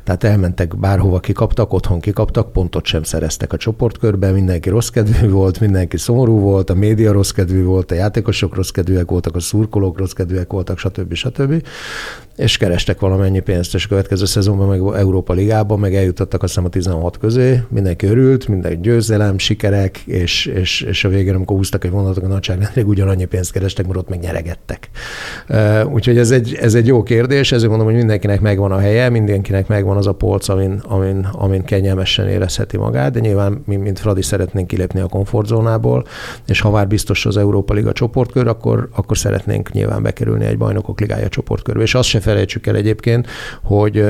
Tehát 0.04 0.24
elmentek 0.24 0.78
bárhova 0.78 1.20
kikaptak, 1.20 1.72
otthon 1.72 2.00
kikaptak, 2.00 2.52
pontot 2.52 2.84
sem 2.84 3.02
szereztek 3.02 3.52
a 3.52 3.56
csoportkörben, 3.56 4.32
mindenki 4.34 4.68
rossz 4.68 4.88
kedvű 4.88 5.28
volt, 5.28 5.60
mindenki 5.60 5.96
szomorú 5.96 6.38
volt, 6.38 6.70
a 6.70 6.74
média 6.74 7.12
rossz 7.12 7.30
kedvű 7.30 7.64
volt, 7.64 7.90
a 7.90 7.94
játékosok 7.94 8.54
rossz 8.54 8.68
kedvűek 8.68 9.10
voltak, 9.10 9.36
a 9.36 9.40
szurkolók 9.40 9.98
rossz 9.98 10.12
kedvűek 10.12 10.52
voltak, 10.52 10.78
stb. 10.78 11.14
stb. 11.14 11.62
És 12.36 12.56
kerestek 12.56 13.00
valamennyi 13.00 13.40
pénzt, 13.40 13.74
és 13.74 13.84
a 13.84 13.88
következő 13.88 14.24
szezonban 14.24 14.68
meg 14.68 15.00
Európa 15.00 15.32
Ligában 15.32 15.78
meg 15.78 15.94
eljutottak 15.94 16.42
azt 16.42 16.52
hiszem 16.52 16.64
a 16.64 16.68
16 16.68 17.18
közé, 17.18 17.62
mindenki 17.68 18.06
örült, 18.06 18.48
minden 18.48 18.82
győzelem, 18.82 19.38
sikerek, 19.38 19.98
és, 19.98 20.46
és, 20.46 20.80
és 20.80 21.04
a 21.04 21.08
végén, 21.08 21.34
amikor 21.34 21.56
húztak 21.56 21.84
egy 21.84 21.90
vonatot, 21.90 22.24
a 22.24 22.26
nagyságrendileg 22.26 22.88
ugyanannyi 22.88 23.24
pénzt 23.24 23.52
kerestek, 23.52 23.86
mert 23.86 23.98
ott 23.98 24.08
meg 24.08 24.18
nyeregettek. 24.18 24.90
Úgyhogy 25.92 26.18
ez 26.18 26.30
egy, 26.30 26.54
ez 26.54 26.74
egy 26.74 26.86
jó 26.86 27.02
kérdés, 27.08 27.52
ezért 27.52 27.68
mondom, 27.68 27.86
hogy 27.86 27.96
mindenkinek 27.96 28.40
megvan 28.40 28.72
a 28.72 28.78
helye, 28.78 29.08
mindenkinek 29.08 29.66
megvan 29.66 29.96
az 29.96 30.06
a 30.06 30.12
polc, 30.12 30.48
amin, 30.48 30.82
amin, 30.84 31.28
amin 31.32 31.64
kényelmesen 31.64 32.28
érezheti 32.28 32.76
magát, 32.76 33.12
de 33.12 33.20
nyilván 33.20 33.62
mi, 33.66 33.76
mint 33.76 33.98
Fradi 33.98 34.22
szeretnénk 34.22 34.66
kilépni 34.66 35.00
a 35.00 35.06
komfortzónából, 35.06 36.04
és 36.46 36.60
ha 36.60 36.70
már 36.70 36.88
biztos 36.88 37.26
az 37.26 37.36
Európa 37.36 37.74
Liga 37.74 37.92
csoportkör, 37.92 38.46
akkor, 38.46 38.88
akkor 38.94 39.18
szeretnénk 39.18 39.72
nyilván 39.72 40.02
bekerülni 40.02 40.44
egy 40.44 40.58
bajnokok 40.58 41.00
ligája 41.00 41.28
csoportkörbe. 41.28 41.82
És 41.82 41.94
azt 41.94 42.08
se 42.08 42.20
felejtsük 42.20 42.66
el 42.66 42.76
egyébként, 42.76 43.26
hogy 43.62 44.04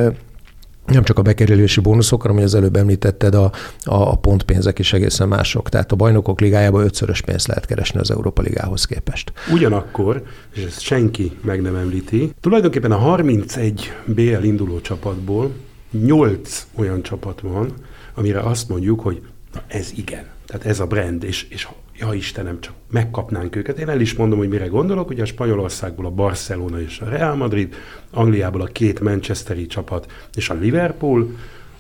nem 0.89 1.03
csak 1.03 1.19
a 1.19 1.23
bekerülési 1.23 1.81
bónuszok, 1.81 2.23
hanem, 2.23 2.37
az 2.45 2.55
előbb 2.55 2.77
említetted, 2.77 3.35
a, 3.35 3.53
a 3.85 4.19
pontpénzek 4.19 4.79
is 4.79 4.93
egészen 4.93 5.29
mások. 5.29 5.69
Tehát 5.69 5.93
a 5.93 5.97
bajnokok 5.97 6.41
ligájában 6.41 6.85
ötszörös 6.85 7.21
pénzt 7.21 7.47
lehet 7.47 7.67
keresni 7.67 8.01
az 8.01 8.11
Európa 8.11 8.43
Ligához 8.43 8.85
képest. 8.85 9.33
Ugyanakkor, 9.53 10.23
és 10.55 10.65
ezt 10.65 10.81
senki 10.81 11.33
meg 11.43 11.63
nem 11.63 11.77
említi, 11.77 12.33
tulajdonképpen 12.41 12.93
a 12.93 12.97
31 12.97 13.93
BL 14.07 14.43
induló 14.43 14.81
csapatból 14.81 15.53
8 15.91 16.67
olyan 16.75 17.03
csapat 17.03 17.41
van, 17.41 17.73
amire 18.15 18.41
azt 18.41 18.69
mondjuk, 18.69 19.01
hogy 19.01 19.23
na 19.53 19.63
ez 19.67 19.93
igen. 19.97 20.25
Tehát 20.47 20.67
ez 20.67 20.81
a 20.81 20.87
brand, 20.87 21.25
és, 21.25 21.47
és 21.49 21.69
ja 21.99 22.15
Istenem, 22.15 22.61
csak 22.61 22.75
megkapnánk 22.91 23.57
őket. 23.57 23.79
Én 23.79 23.89
el 23.89 24.01
is 24.01 24.15
mondom, 24.15 24.39
hogy 24.39 24.49
mire 24.49 24.67
gondolok, 24.67 25.11
ugye 25.11 25.23
a 25.23 25.27
Spanyolországból 25.27 26.07
a 26.07 26.11
Barcelona 26.11 26.81
és 26.81 27.01
a 27.01 27.09
Real 27.09 27.35
Madrid, 27.35 27.75
Angliából 28.11 28.61
a 28.61 28.67
két 28.67 29.01
Manchesteri 29.01 29.67
csapat 29.67 30.13
és 30.35 30.51
a 30.51 30.55
Liverpool, 30.55 31.31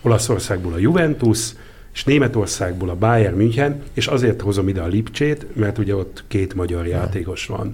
Olaszországból 0.02 0.72
a 0.72 0.78
Juventus, 0.78 1.52
és 1.92 2.04
Németországból 2.04 2.88
a 2.88 2.94
Bayern 2.94 3.37
München, 3.37 3.82
és 3.92 4.06
azért 4.06 4.40
hozom 4.40 4.68
ide 4.68 4.80
a 4.80 4.87
Lipcsét, 4.87 5.46
mert 5.56 5.78
ugye 5.78 5.94
ott 5.94 6.25
két 6.28 6.54
magyar 6.54 6.87
játékos 6.87 7.46
van. 7.46 7.72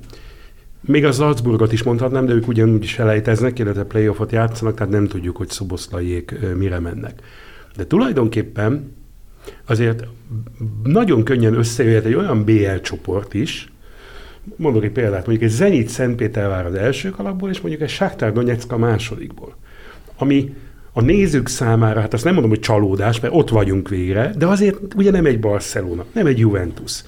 Még 0.81 1.05
a 1.05 1.13
Salzburgot 1.13 1.73
is 1.73 1.83
mondhatnám, 1.83 2.27
de 2.27 2.33
ők 2.33 2.49
ugyanúgy 2.49 2.83
is 2.83 2.99
elejteznek, 2.99 3.59
illetve 3.59 3.85
playoffot 3.85 4.33
játszanak, 4.33 4.75
tehát 4.75 4.93
nem 4.93 5.07
tudjuk, 5.07 5.37
hogy 5.37 5.49
szoboszlaiék 5.49 6.35
mire 6.57 6.79
mennek. 6.79 7.23
De 7.77 7.87
tulajdonképpen 7.87 8.93
azért 9.67 10.05
nagyon 10.83 11.25
könnyen 11.25 11.55
összejöhet 11.55 12.05
egy 12.05 12.15
olyan 12.15 12.45
BL 12.45 12.77
csoport 12.83 13.35
is, 13.35 13.73
mondok 14.57 14.85
egy 14.85 14.91
példát, 14.91 15.27
mondjuk 15.27 15.51
egy 15.51 15.57
Zenit 15.57 15.89
Szentpétervár 15.89 16.67
az 16.67 16.75
első 16.75 17.11
kalapból, 17.11 17.51
és 17.51 17.61
mondjuk 17.61 17.83
egy 17.83 17.89
Sáktár 17.89 18.33
Donetsk 18.33 18.73
a 18.73 18.79
másodikból. 18.79 19.57
Ami 20.17 20.55
a 20.93 21.01
nézők 21.01 21.49
számára, 21.49 22.01
hát 22.01 22.13
azt 22.13 22.25
nem 22.25 22.33
mondom, 22.33 22.51
hogy 22.51 22.61
csalódás, 22.61 23.21
mert 23.21 23.35
ott 23.35 23.49
vagyunk 23.49 23.89
végre, 23.89 24.33
de 24.39 24.47
azért 24.47 24.95
ugye 24.97 25.11
nem 25.11 25.27
egy 25.27 25.41
Barcelona, 25.41 26.05
nem 26.13 26.27
egy 26.27 26.39
Juventus. 26.39 27.03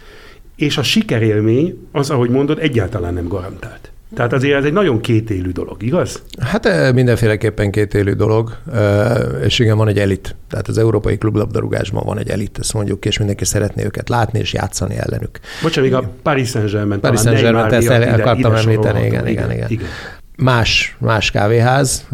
És 0.57 0.77
a 0.77 0.83
sikerélmény 0.83 1.89
az, 1.93 2.11
ahogy 2.11 2.31
mondod, 2.31 2.59
egyáltalán 2.59 3.15
nem 3.15 3.29
garantált. 3.29 3.91
Tehát 4.15 4.33
azért 4.33 4.59
ez 4.59 4.65
egy 4.65 4.73
nagyon 4.73 5.01
kétélű 5.01 5.51
dolog, 5.51 5.83
igaz? 5.83 6.23
Hát 6.41 6.67
eh, 6.67 6.93
mindenféleképpen 6.93 7.71
kétélű 7.71 8.13
dolog, 8.13 8.57
eh, 8.73 9.17
és 9.45 9.59
igen, 9.59 9.77
van 9.77 9.89
egy 9.89 9.99
elit. 9.99 10.37
Tehát 10.49 10.69
az 10.69 10.79
európai 10.79 11.19
klublabdarúgásban 11.19 12.03
van 12.07 12.19
egy 12.19 12.29
elit, 12.29 12.59
ezt 12.59 12.75
mondjuk, 12.75 13.05
és 13.05 13.19
mindenki 13.19 13.45
szeretné 13.45 13.85
őket 13.85 14.09
látni 14.09 14.39
és 14.39 14.53
játszani 14.53 14.97
ellenük. 14.97 15.39
Bocsánat, 15.63 15.91
még 15.91 15.99
a 15.99 16.11
Paris 16.23 16.49
Saint-Germain. 16.49 17.01
Paris 17.01 17.21
Saint-Germain, 17.21 17.73
ezt 17.73 17.89
el, 17.89 18.21
akartam 18.21 18.55
említeni, 18.55 19.07
igen, 19.07 19.27
igen, 19.27 19.51
igen. 19.53 19.71
igen 19.71 19.89
más, 20.37 20.97
más 21.01 21.31
kávéház. 21.31 22.07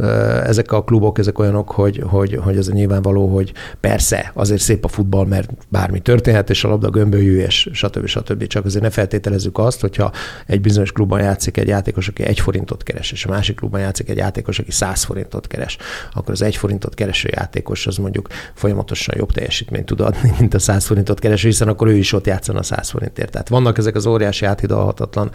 Ezek 0.45 0.73
a 0.73 0.85
klubok, 0.85 1.19
ezek 1.19 1.38
olyanok, 1.38 1.71
hogy, 1.71 2.02
hogy, 2.07 2.38
hogy 2.43 2.57
ez 2.57 2.69
nyilvánvaló, 2.69 3.26
hogy 3.35 3.52
persze, 3.81 4.31
azért 4.35 4.61
szép 4.61 4.85
a 4.85 4.88
futball, 4.88 5.26
mert 5.26 5.50
bármi 5.69 6.00
történhet, 6.00 6.50
és 6.50 6.64
a 6.64 6.69
labda 6.69 6.91
gömbölyű, 6.91 7.38
és 7.38 7.69
stb. 7.73 8.07
stb. 8.07 8.47
Csak 8.47 8.64
azért 8.64 8.83
ne 8.83 8.91
feltételezzük 8.91 9.59
azt, 9.59 9.81
hogyha 9.81 10.12
egy 10.47 10.61
bizonyos 10.61 10.93
klubban 10.93 11.21
játszik 11.21 11.57
egy 11.57 11.69
játékos, 11.69 12.09
aki 12.09 12.23
egy 12.23 12.41
forintot 12.41 12.83
keres, 12.83 13.12
és 13.12 13.25
a 13.25 13.29
másik 13.31 13.57
klubban 13.57 13.81
játszik 13.81 14.09
egy 14.09 14.17
játékos, 14.17 14.59
aki 14.59 14.71
száz 14.71 15.02
forintot 15.02 15.47
keres, 15.47 15.76
akkor 16.12 16.31
az 16.31 16.43
egy 16.43 16.57
forintot 16.57 16.95
kereső 16.95 17.31
játékos 17.33 17.87
az 17.87 17.97
mondjuk 17.97 18.29
folyamatosan 18.55 19.14
jobb 19.19 19.33
teljesítményt 19.33 19.87
tud 19.87 20.00
adni, 20.00 20.33
mint 20.38 20.55
a 20.55 20.59
száz 20.59 20.85
forintot 20.85 21.19
kereső, 21.19 21.49
hiszen 21.49 21.69
akkor 21.69 21.88
ő 21.88 21.97
is 21.97 22.12
ott 22.12 22.26
játszana 22.26 22.59
a 22.59 22.62
száz 22.62 22.91
forintért. 22.91 23.31
Tehát 23.31 23.49
vannak 23.49 23.79
ezek 23.79 23.95
az 23.95 24.07
óriási 24.07 24.45
áthidalhatatlan 24.45 25.31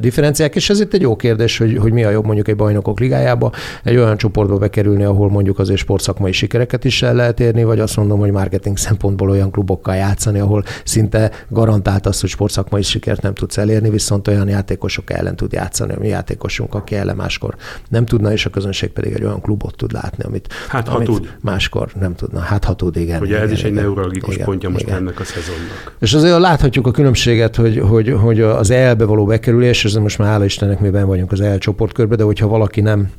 differenciák, 0.00 0.54
és 0.54 0.70
ez 0.70 0.80
itt 0.80 0.94
egy 0.94 1.00
jó 1.00 1.16
kérdés, 1.16 1.58
hogy, 1.58 1.76
hogy 1.76 1.92
mi 1.92 2.04
a 2.04 2.10
jobb 2.10 2.21
jobb 2.22 2.34
mondjuk 2.34 2.48
egy 2.48 2.56
bajnokok 2.56 3.00
ligájába, 3.00 3.52
egy 3.84 3.96
olyan 3.96 4.16
csoportba 4.16 4.58
bekerülni, 4.58 5.04
ahol 5.04 5.30
mondjuk 5.30 5.58
azért 5.58 5.78
sportszakmai 5.78 6.32
sikereket 6.32 6.84
is 6.84 7.02
el 7.02 7.14
lehet 7.14 7.40
érni, 7.40 7.64
vagy 7.64 7.80
azt 7.80 7.96
mondom, 7.96 8.18
hogy 8.18 8.30
marketing 8.30 8.76
szempontból 8.76 9.30
olyan 9.30 9.50
klubokkal 9.50 9.94
játszani, 9.94 10.38
ahol 10.38 10.64
szinte 10.84 11.30
garantált 11.48 12.06
az, 12.06 12.20
hogy 12.20 12.30
sportszakmai 12.30 12.82
sikert 12.82 13.22
nem 13.22 13.34
tudsz 13.34 13.58
elérni, 13.58 13.90
viszont 13.90 14.28
olyan 14.28 14.48
játékosok 14.48 15.10
ellen 15.10 15.36
tud 15.36 15.52
játszani, 15.52 15.92
ami 15.92 16.08
játékosunk, 16.08 16.74
aki 16.74 16.94
ellen 16.94 17.16
máskor 17.16 17.54
nem 17.88 18.04
tudna, 18.04 18.32
és 18.32 18.46
a 18.46 18.50
közönség 18.50 18.90
pedig 18.90 19.12
egy 19.12 19.24
olyan 19.24 19.40
klubot 19.40 19.76
tud 19.76 19.92
látni, 19.92 20.24
amit, 20.24 20.52
hát, 20.68 20.88
amit 20.88 21.06
tud. 21.06 21.32
máskor 21.40 21.90
nem 22.00 22.14
tudna. 22.14 22.40
Hát 22.40 22.64
ha 22.64 22.74
tud, 22.74 22.96
igen. 22.96 23.20
Ugye 23.20 23.30
igen, 23.30 23.42
ez 23.42 23.50
is 23.50 23.58
igen, 23.58 23.76
egy 23.76 23.82
neurologikus 23.82 24.34
igen, 24.34 24.46
pontja 24.46 24.68
most 24.68 24.84
igen. 24.84 24.96
ennek 24.96 25.20
a 25.20 25.24
szezonnak. 25.24 25.96
És 25.98 26.14
azért 26.14 26.38
láthatjuk 26.38 26.86
a 26.86 26.90
különbséget, 26.90 27.56
hogy, 27.56 27.78
hogy, 27.78 28.14
hogy 28.20 28.40
az 28.40 28.70
EL-be 28.70 29.04
való 29.04 29.24
bekerülés, 29.24 29.84
ez 29.84 29.94
most 29.94 30.18
már 30.18 30.28
hála 30.28 30.44
Istennek 30.44 30.80
mi 30.80 30.90
ben 30.90 31.06
vagyunk 31.06 31.32
az 31.32 31.40
EL 31.40 31.58
csoportkörben, 31.58 32.11
csoportkörbe, 32.12 32.16
de 32.16 32.22
hogyha 32.24 32.46
valaki 32.48 32.80
nem 32.80 33.10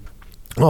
a, 0.56 0.66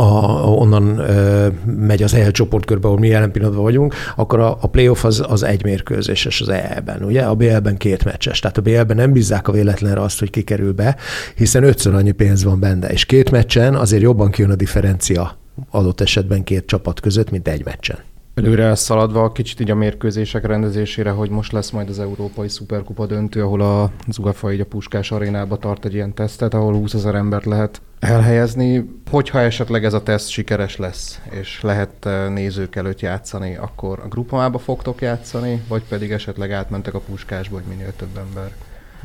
onnan 0.50 0.98
ö, 0.98 1.48
megy 1.66 2.04
az 2.04 2.14
EL 2.14 2.32
csoportkörbe, 2.32 2.88
ahol 2.88 3.00
mi 3.00 3.08
jelen 3.08 3.32
pillanatban 3.32 3.64
vagyunk, 3.64 3.96
akkor 4.16 4.40
a, 4.40 4.58
a 4.62 4.68
playoff 4.68 5.04
az, 5.04 5.24
az 5.28 5.44
egy 5.44 5.64
mérkőzéses 5.64 6.42
az 6.42 6.50
EL-ben, 6.50 7.04
ugye? 7.04 7.22
A 7.22 7.36
BL-ben 7.36 7.78
két 7.78 8.04
meccses. 8.04 8.40
Tehát 8.40 8.58
a 8.58 8.62
BL-ben 8.62 8.96
nem 8.96 9.12
bízzák 9.12 9.48
a 9.48 9.52
véletlenre 9.52 10.02
azt, 10.02 10.20
hogy 10.20 10.30
kikerül 10.30 10.74
be, 10.74 10.96
hiszen 11.36 11.64
ötször 11.64 11.94
annyi 11.94 12.12
pénz 12.12 12.44
van 12.44 12.60
benne. 12.60 12.88
És 12.88 13.06
két 13.06 13.32
meccsen 13.32 13.76
azért 13.76 14.02
jobban 14.02 14.32
kijön 14.32 14.52
a 14.52 14.56
differencia 14.56 15.38
adott 15.72 16.02
esetben 16.02 16.44
két 16.44 16.66
csapat 16.66 17.00
között, 17.00 17.30
mint 17.30 17.48
egy 17.48 17.66
meccsen. 17.66 17.98
Előre 18.36 18.76
szaladva 18.76 19.32
kicsit 19.32 19.60
így 19.60 19.72
a 19.72 19.76
mérkőzések 19.76 20.46
rendezésére, 20.46 21.10
hogy 21.10 21.30
most 21.30 21.52
lesz 21.52 21.70
majd 21.70 21.90
az 21.90 22.00
Európai 22.00 22.50
Szuperkupa 22.50 23.06
döntő, 23.06 23.44
ahol 23.44 23.62
a 23.62 23.92
Zugafa 24.08 24.54
így 24.54 24.60
a 24.60 24.66
Puskás 24.66 25.12
arénába 25.12 25.58
tart 25.58 25.86
egy 25.86 25.94
ilyen 25.94 26.14
tesztet, 26.14 26.54
ahol 26.54 26.74
20 26.74 26.94
ezer 26.94 27.16
embert 27.16 27.46
lehet 27.46 27.82
elhelyezni. 28.00 28.90
Hogyha 29.10 29.40
esetleg 29.40 29.86
ez 29.86 29.94
a 29.94 30.04
teszt 30.04 30.30
sikeres 30.30 30.78
lesz, 30.78 31.22
és 31.30 31.62
lehet 31.62 32.06
eh, 32.06 32.30
nézők 32.30 32.76
előtt 32.76 33.00
játszani, 33.00 33.56
akkor 33.56 34.00
a 34.04 34.08
grupamába 34.08 34.58
fogtok 34.58 35.02
játszani, 35.02 35.62
vagy 35.68 35.84
pedig 35.90 36.12
esetleg 36.12 36.52
átmentek 36.52 36.94
a 36.94 37.00
Puskásba, 37.00 37.56
hogy 37.56 37.68
minél 37.70 37.96
több 37.96 38.18
ember 38.18 38.52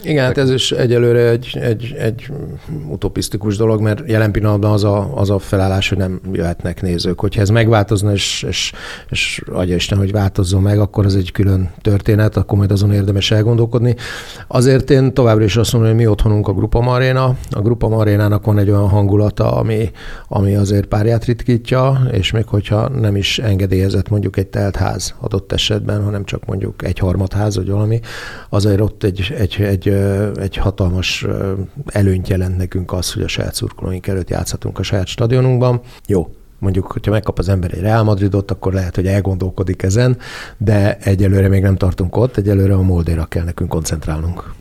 igen, 0.02 0.24
hát 0.24 0.38
ez 0.38 0.50
is 0.50 0.72
egyelőre 0.72 1.28
egy, 1.28 1.58
egy, 1.60 1.94
egy 1.98 2.30
utopisztikus 2.88 3.56
dolog, 3.56 3.80
mert 3.80 4.02
jelen 4.06 4.32
pillanatban 4.32 4.72
az 4.72 4.84
a, 4.84 5.16
az 5.16 5.30
a 5.30 5.38
felállás, 5.38 5.88
hogy 5.88 5.98
nem 5.98 6.20
jöhetnek 6.32 6.82
nézők. 6.82 7.20
Hogyha 7.20 7.40
ez 7.40 7.48
megváltozna, 7.48 8.12
és, 8.12 8.44
és, 8.48 8.72
és 9.08 9.42
adja 9.52 9.74
Isten, 9.74 9.98
hogy 9.98 10.12
változzon 10.12 10.62
meg, 10.62 10.78
akkor 10.78 11.04
ez 11.04 11.14
egy 11.14 11.32
külön 11.32 11.70
történet, 11.80 12.36
akkor 12.36 12.58
majd 12.58 12.70
azon 12.70 12.92
érdemes 12.92 13.30
elgondolkodni. 13.30 13.94
Azért 14.48 14.90
én 14.90 15.14
továbbra 15.14 15.44
is 15.44 15.56
azt 15.56 15.72
mondom, 15.72 15.90
hogy 15.90 16.00
mi 16.00 16.06
otthonunk 16.06 16.48
a 16.48 16.52
Grupa 16.52 16.80
Maréna. 16.80 17.36
A 17.50 17.60
Grupa 17.60 17.88
Marénának 17.88 18.44
van 18.44 18.58
egy 18.58 18.70
olyan 18.70 18.88
hangulata, 18.88 19.52
ami, 19.52 19.90
ami 20.28 20.54
azért 20.54 20.86
párját 20.86 21.24
ritkítja, 21.24 22.00
és 22.10 22.30
még 22.30 22.46
hogyha 22.46 22.88
nem 22.88 23.16
is 23.16 23.38
engedélyezett 23.38 24.08
mondjuk 24.08 24.36
egy 24.36 24.46
telt 24.46 24.76
ház 24.76 25.14
adott 25.20 25.52
esetben, 25.52 26.04
hanem 26.04 26.24
csak 26.24 26.44
mondjuk 26.44 26.84
egy 26.84 26.98
harmadház, 26.98 27.56
vagy 27.56 27.70
valami, 27.70 28.00
azért 28.48 28.80
ott 28.80 29.02
egy, 29.02 29.34
egy, 29.38 29.56
egy 29.60 29.87
egy 30.36 30.56
hatalmas 30.56 31.26
előnyt 31.86 32.28
jelent 32.28 32.56
nekünk 32.56 32.92
az, 32.92 33.12
hogy 33.12 33.22
a 33.22 33.28
saját 33.28 33.54
szurkolóink 33.54 34.06
előtt 34.06 34.30
játszhatunk 34.30 34.78
a 34.78 34.82
saját 34.82 35.06
stadionunkban. 35.06 35.80
Jó, 36.06 36.34
mondjuk, 36.58 36.92
hogyha 36.92 37.10
megkap 37.10 37.38
az 37.38 37.48
ember 37.48 37.72
egy 37.72 37.80
Real 37.80 38.02
Madridot, 38.02 38.50
akkor 38.50 38.72
lehet, 38.72 38.94
hogy 38.94 39.06
elgondolkodik 39.06 39.82
ezen, 39.82 40.16
de 40.56 40.96
egyelőre 40.96 41.48
még 41.48 41.62
nem 41.62 41.76
tartunk 41.76 42.16
ott, 42.16 42.36
egyelőre 42.36 42.74
a 42.74 42.82
Moldéra 42.82 43.24
kell 43.24 43.44
nekünk 43.44 43.70
koncentrálnunk. 43.70 44.52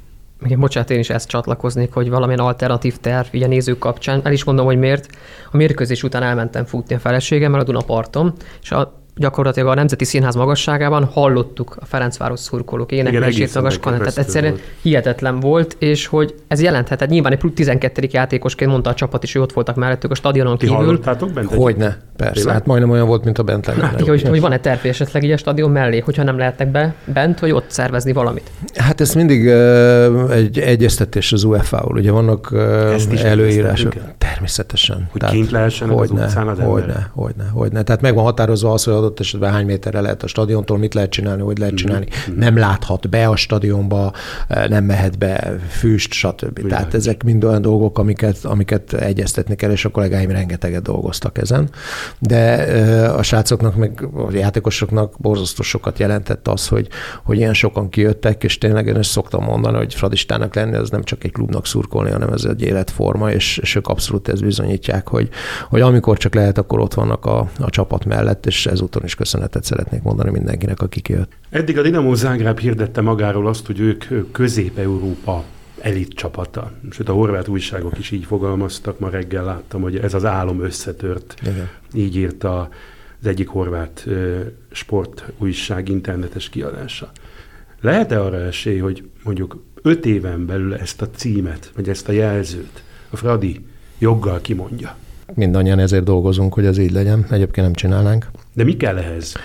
Igen, 0.46 0.60
bocsánat, 0.60 0.90
én 0.90 1.00
is 1.00 1.10
ezt 1.10 1.28
csatlakoznék, 1.28 1.94
hogy 1.94 2.10
valamilyen 2.10 2.40
alternatív 2.40 2.98
terv, 2.98 3.28
így 3.32 3.44
a 3.44 3.48
nézők 3.48 3.80
kapcsán. 3.80 4.22
El 4.24 4.32
is 4.32 4.44
mondom, 4.44 4.66
hogy 4.66 4.78
miért. 4.78 5.08
A 5.52 5.58
mérkőzés 5.58 6.04
után 6.04 6.24
elmentem 6.24 6.66
futni 6.66 6.96
a 6.96 7.00
feleségemmel 7.00 7.60
a 7.60 7.64
Dunaparton, 7.64 8.34
és 8.62 8.72
a 8.72 9.02
gyakorlatilag 9.18 9.70
a 9.70 9.74
Nemzeti 9.74 10.06
Színház 10.06 10.36
magasságában 10.36 11.04
hallottuk 11.04 11.78
a 11.80 11.86
Ferencváros 11.86 12.40
szurkolók 12.40 12.92
éneklését 12.92 13.54
magaskan, 13.54 13.98
tehát 13.98 14.18
egyszerűen 14.18 14.52
volt. 14.52 14.64
hihetetlen 14.82 15.40
volt, 15.40 15.76
és 15.80 16.06
hogy 16.06 16.36
ez 16.48 16.62
jelenthetett, 16.62 17.10
nyilván 17.10 17.32
egy 17.32 17.38
plusz 17.38 17.54
12. 17.54 18.08
játékosként 18.12 18.72
mondta 18.72 18.90
a 18.90 18.94
csapat 18.94 19.24
is, 19.24 19.34
hogy 19.34 19.42
ott 19.42 19.54
voltak 19.54 19.76
mellettük 19.76 20.12
a 20.12 20.16
stadionon 20.16 20.58
Ti 20.58 20.68
kívül. 20.68 21.00
bent? 21.34 21.54
Hogyne, 21.54 21.98
persze, 22.16 22.34
Tényleg? 22.34 22.54
hát 22.54 22.66
majdnem 22.66 22.90
olyan 22.90 23.08
volt, 23.08 23.24
mint 23.24 23.38
a 23.38 23.44
bent 23.44 23.66
hát, 23.66 24.02
hogy, 24.02 24.22
hogy 24.22 24.42
van-e 24.42 24.60
terv 24.60 24.86
esetleg 24.86 25.24
így 25.24 25.32
a 25.32 25.38
stadion 25.38 25.72
mellé, 25.72 26.00
hogyha 26.00 26.24
nem 26.24 26.38
lehetnek 26.38 26.72
be 26.72 26.94
bent, 27.06 27.40
hogy 27.40 27.52
ott 27.52 27.70
szervezni 27.70 28.14
valamit? 28.14 28.52
Hát 28.76 29.02
ez 29.02 29.14
mindig 29.14 29.46
uh, 29.46 30.32
egy 30.32 30.60
egyeztetés 30.60 31.34
az 31.34 31.44
UEFA-val, 31.44 31.98
ugye 31.98 32.12
vannak 32.12 32.50
uh, 32.52 33.24
előírások. 33.24 33.94
Természetesen. 34.18 35.08
Hogy 35.12 35.22
Tehát, 35.22 35.36
kint 35.36 35.52
lehessen 35.52 35.90
az 35.90 36.12
utcán 36.12 36.48
az 36.48 36.60
hogyne, 36.60 37.12
hogyne, 37.14 37.50
hogyne. 37.54 37.82
Tehát 37.82 38.02
meg 38.02 38.14
van 38.14 38.24
határozva 38.24 38.72
az, 38.72 38.84
hogy 38.84 38.94
adott 39.08 39.20
esetben 39.20 39.52
hány 39.52 39.66
méterre 39.66 40.02
lehet 40.02 40.24
a 40.24 40.28
stadiontól, 40.28 40.78
mit 40.78 40.94
lehet 40.94 41.10
csinálni, 41.10 41.42
hogy 41.42 41.58
lehet 41.58 41.74
mhm, 41.74 41.84
csinálni. 41.84 42.06
Mm-hmm. 42.06 42.40
Nem 42.40 42.58
láthat 42.58 43.10
be 43.10 43.28
a 43.28 43.36
stadionba, 43.36 44.14
eh, 44.48 44.68
nem 44.68 44.84
mehet 44.84 45.18
be 45.18 45.58
füst, 45.70 46.14
stb. 46.14 46.58
Ugyan. 46.58 46.70
Tehát 46.70 46.94
ezek 46.94 47.24
mind 47.24 47.44
olyan 47.44 47.62
dolgok, 47.62 47.98
amiket, 47.98 48.38
amiket 48.46 48.94
egyeztetni 48.94 49.56
kell, 49.56 49.72
és 49.72 49.86
a 49.86 49.90
kollégáim 49.90 50.30
rengeteget 50.30 50.82
dolgoztak 50.82 51.38
ezen. 51.38 51.70
De 52.20 52.68
eh, 52.68 53.18
a 53.18 53.24
srácoknak, 53.24 53.76
meg 53.76 54.08
a 54.14 54.32
játékosoknak 54.32 55.14
borzasztó 55.18 55.64
sokat 55.64 56.00
jelentett 56.00 56.48
az, 56.48 56.68
hogy, 56.68 56.88
hogy 57.24 57.38
ilyen 57.38 57.54
sokan 57.54 57.90
kijöttek, 57.90 58.44
és 58.44 58.58
tényleg 58.58 58.88
én 58.88 58.96
is 58.96 59.06
szoktam 59.08 59.44
mondani, 59.44 59.78
hogy 59.78 59.94
fradistának 59.94 60.56
lenni, 60.56 60.76
az 60.76 60.90
nem 60.90 61.04
csak 61.04 61.24
egy 61.24 61.32
klubnak 61.32 61.66
szurkolni, 61.66 62.12
hanem 62.12 62.30
ez 62.30 62.44
egy 62.44 62.62
életforma, 62.62 63.32
és, 63.32 63.58
és 63.58 63.76
ők 63.76 63.88
abszolút 63.88 64.28
ezt 64.28 64.44
bizonyítják, 64.44 65.08
hogy, 65.08 65.30
hogy 65.70 65.82
amikor 65.82 66.18
csak 66.18 66.34
lehet, 66.34 66.58
akkor 66.58 66.80
ott 66.80 66.94
vannak 66.94 67.26
a, 67.26 67.50
a 67.60 67.70
csapat 67.70 68.06
mellett, 68.06 68.46
és 68.46 68.66
ezúton 68.98 69.06
is 69.06 69.16
köszönetet 69.16 69.64
szeretnék 69.64 70.02
mondani 70.02 70.30
mindenkinek, 70.30 70.82
aki 70.82 71.02
kijött. 71.02 71.32
Eddig 71.50 71.78
a 71.78 71.82
Dinamo 71.82 72.16
Zágráb 72.16 72.60
hirdette 72.60 73.02
magáról 73.02 73.48
azt, 73.48 73.66
hogy 73.66 73.80
ők 73.80 74.32
Közép-Európa 74.32 75.44
elit 75.82 76.14
csapata. 76.14 76.72
Sőt, 76.90 77.10
a 77.10 77.14
horvát 77.14 77.48
újságok 77.48 77.98
is 77.98 78.12
így 78.12 78.26
fogalmaztak. 78.26 79.00
Ma 79.00 79.10
reggel 79.10 79.44
láttam, 79.44 79.82
hogy 79.82 79.96
ez 79.96 80.14
az 80.14 80.26
álom 80.26 80.64
összetört. 80.64 81.36
Igen. 81.42 81.70
Így 81.94 82.16
írta 82.16 82.70
az 83.22 83.28
egyik 83.28 83.48
horvát 83.48 84.08
sportújság 84.72 85.90
internetes 85.90 86.50
kiadása. 86.50 87.12
Lehet-e 87.82 88.22
arra 88.22 88.38
esély, 88.38 88.78
hogy 88.78 89.10
mondjuk 89.24 89.64
öt 89.82 90.06
éven 90.06 90.46
belül 90.46 90.76
ezt 90.76 91.02
a 91.02 91.10
címet, 91.10 91.72
vagy 91.76 91.90
ezt 91.90 92.10
a 92.10 92.12
jelzőt 92.12 92.84
a 93.10 93.16
Fradi 93.16 93.66
joggal 93.98 94.42
kimondja? 94.42 94.96
Mindannyian 95.34 95.80
ezért 95.80 96.04
dolgozunk, 96.04 96.54
hogy 96.54 96.66
ez 96.66 96.78
így 96.78 96.92
legyen. 96.92 97.26
Egyébként 97.30 97.66
nem 97.66 97.74
csinálnánk. 97.74 98.26
De 98.58 98.64
mi 98.64 98.78
kell 98.78 98.98
ehhez? 98.98 99.36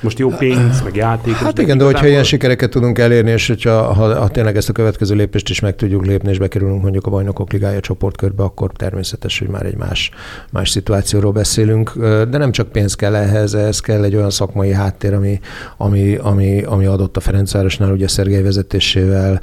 Most 0.00 0.18
jó 0.18 0.28
pénz, 0.28 0.82
meg 0.82 0.96
játék. 0.96 1.34
Hát 1.34 1.58
igen, 1.58 1.78
de 1.78 1.84
hogyha 1.84 2.06
ilyen 2.06 2.24
sikereket 2.24 2.70
tudunk 2.70 2.98
elérni, 2.98 3.30
és 3.30 3.46
hogyha 3.46 3.92
ha, 3.92 4.14
ha 4.20 4.28
tényleg 4.28 4.56
ezt 4.56 4.68
a 4.68 4.72
következő 4.72 5.14
lépést 5.14 5.48
is 5.48 5.60
meg 5.60 5.76
tudjuk 5.76 6.06
lépni, 6.06 6.30
és 6.30 6.38
bekerülünk 6.38 6.82
mondjuk 6.82 7.06
a 7.06 7.10
Bajnokok 7.10 7.52
Ligája 7.52 7.80
csoportkörbe, 7.80 8.42
akkor 8.42 8.70
természetes, 8.76 9.38
hogy 9.38 9.48
már 9.48 9.66
egy 9.66 9.76
más, 9.76 10.10
más 10.50 10.70
szituációról 10.70 11.32
beszélünk. 11.32 11.92
De 12.04 12.38
nem 12.38 12.52
csak 12.52 12.68
pénz 12.68 12.94
kell 12.94 13.14
ehhez, 13.14 13.54
ehhez 13.54 13.80
kell 13.80 14.04
egy 14.04 14.16
olyan 14.16 14.30
szakmai 14.30 14.72
háttér, 14.72 15.14
ami, 15.14 15.40
ami, 15.76 16.14
ami, 16.14 16.62
ami 16.62 16.84
adott 16.84 17.16
a 17.16 17.20
Ferencvárosnál, 17.20 17.92
ugye 17.92 18.08
Szergei 18.08 18.42
vezetésével 18.42 19.40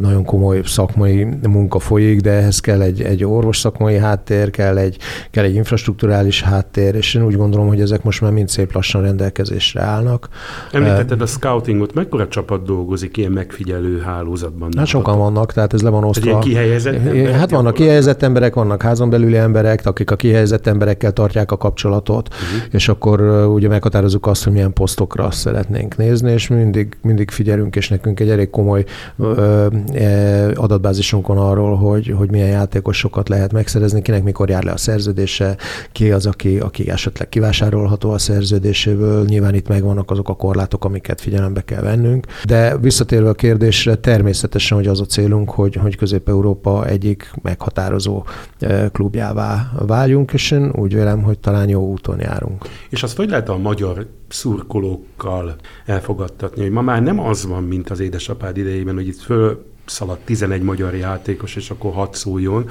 nagyon 0.00 0.24
komoly 0.24 0.60
szakmai 0.64 1.26
munka 1.48 1.78
folyik, 1.78 2.20
de 2.20 2.30
ehhez 2.30 2.60
kell 2.60 2.80
egy, 2.80 3.02
egy 3.02 3.24
orvos 3.24 3.58
szakmai 3.58 3.96
háttér, 3.96 4.50
kell 4.50 4.78
egy, 4.78 4.96
kell 5.30 5.44
egy 5.44 5.54
infrastruktúrális 5.54 6.42
háttér, 6.42 6.94
és 6.94 7.14
én 7.14 7.24
úgy 7.24 7.36
gondolom, 7.36 7.66
hogy 7.66 7.80
ezek 7.80 8.02
most 8.02 8.20
már 8.20 8.32
mind 8.32 8.48
szép 8.48 8.72
lassan 8.72 9.02
rendelkeznek 9.02 9.34
rendelkezésre 9.36 9.80
állnak. 9.80 10.28
Említetted 10.72 11.20
a 11.20 11.26
scoutingot, 11.26 11.94
mekkora 11.94 12.28
csapat 12.28 12.62
dolgozik 12.64 13.16
ilyen 13.16 13.32
megfigyelő 13.32 14.00
hálózatban? 14.00 14.70
Hát 14.76 14.86
sokan 14.86 15.18
vannak, 15.18 15.52
tehát 15.52 15.72
ez 15.72 15.82
le 15.82 15.90
van 15.90 16.04
osztva. 16.04 16.30
Egy 16.30 16.38
kihelyezett 16.38 16.94
emberek, 16.94 17.34
Hát 17.34 17.50
vannak 17.50 17.74
kihelyezett 17.74 18.22
emberek, 18.22 18.54
vannak 18.54 18.82
házon 18.82 19.10
belüli 19.10 19.36
emberek, 19.36 19.86
akik 19.86 20.10
a 20.10 20.16
kihelyezett 20.16 20.66
emberekkel 20.66 21.12
tartják 21.12 21.52
a 21.52 21.56
kapcsolatot, 21.56 22.28
uh-huh. 22.28 22.68
és 22.70 22.88
akkor 22.88 23.20
ugye 23.46 23.68
meghatározunk 23.68 24.26
azt, 24.26 24.44
hogy 24.44 24.52
milyen 24.52 24.72
posztokra 24.72 25.30
szeretnénk 25.30 25.96
nézni, 25.96 26.32
és 26.32 26.48
mindig, 26.48 26.96
mindig 27.02 27.30
figyelünk, 27.30 27.76
és 27.76 27.88
nekünk 27.88 28.20
egy 28.20 28.30
elég 28.30 28.50
komoly 28.50 28.84
ö, 29.18 29.66
ö, 29.94 30.50
adatbázisunk 30.54 31.26
van 31.26 31.38
arról, 31.38 31.76
hogy, 31.76 32.14
hogy 32.16 32.30
milyen 32.30 32.48
játékosokat 32.48 33.28
lehet 33.28 33.52
megszerezni, 33.52 34.02
kinek 34.02 34.22
mikor 34.22 34.48
jár 34.48 34.64
le 34.64 34.72
a 34.72 34.76
szerződése, 34.76 35.56
ki 35.92 36.10
az, 36.10 36.26
aki, 36.26 36.58
aki 36.58 36.90
esetleg 36.90 37.28
kivásárolható 37.28 38.10
a 38.10 38.18
szerződéséből, 38.18 39.24
nyilván 39.26 39.54
itt 39.54 39.68
megvannak 39.68 40.10
azok 40.10 40.28
a 40.28 40.34
korlátok, 40.34 40.84
amiket 40.84 41.20
figyelembe 41.20 41.64
kell 41.64 41.82
vennünk. 41.82 42.26
De 42.44 42.78
visszatérve 42.78 43.28
a 43.28 43.34
kérdésre, 43.34 43.94
természetesen, 43.94 44.76
hogy 44.76 44.86
az 44.86 45.00
a 45.00 45.04
célunk, 45.04 45.50
hogy, 45.50 45.74
hogy 45.74 45.96
Közép-Európa 45.96 46.86
egyik 46.86 47.30
meghatározó 47.42 48.24
e, 48.58 48.88
klubjává 48.88 49.72
váljunk, 49.86 50.32
és 50.32 50.50
én 50.50 50.72
úgy 50.74 50.94
vélem, 50.94 51.22
hogy 51.22 51.38
talán 51.38 51.68
jó 51.68 51.90
úton 51.90 52.20
járunk. 52.20 52.64
És 52.88 53.02
azt 53.02 53.16
hogy 53.16 53.28
lehet 53.28 53.48
a 53.48 53.56
magyar 53.56 54.06
szurkolókkal 54.28 55.54
elfogadtatni, 55.86 56.62
hogy 56.62 56.70
ma 56.70 56.82
már 56.82 57.02
nem 57.02 57.20
az 57.20 57.46
van, 57.46 57.62
mint 57.62 57.90
az 57.90 58.00
édesapád 58.00 58.56
idejében, 58.56 58.94
hogy 58.94 59.06
itt 59.06 59.20
föl 59.20 59.64
szaladt 59.86 60.24
11 60.24 60.62
magyar 60.62 60.94
játékos, 60.94 61.56
és 61.56 61.70
akkor 61.70 61.92
hat 61.92 62.14
szóljon. 62.14 62.70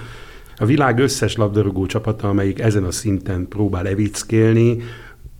A 0.58 0.65
világ 0.65 0.99
összes 0.99 1.36
labdarúgó 1.36 1.86
csapata, 1.86 2.29
amelyik 2.29 2.60
ezen 2.60 2.84
a 2.84 2.91
szinten 2.91 3.47
próbál 3.47 3.88
evickélni, 3.88 4.77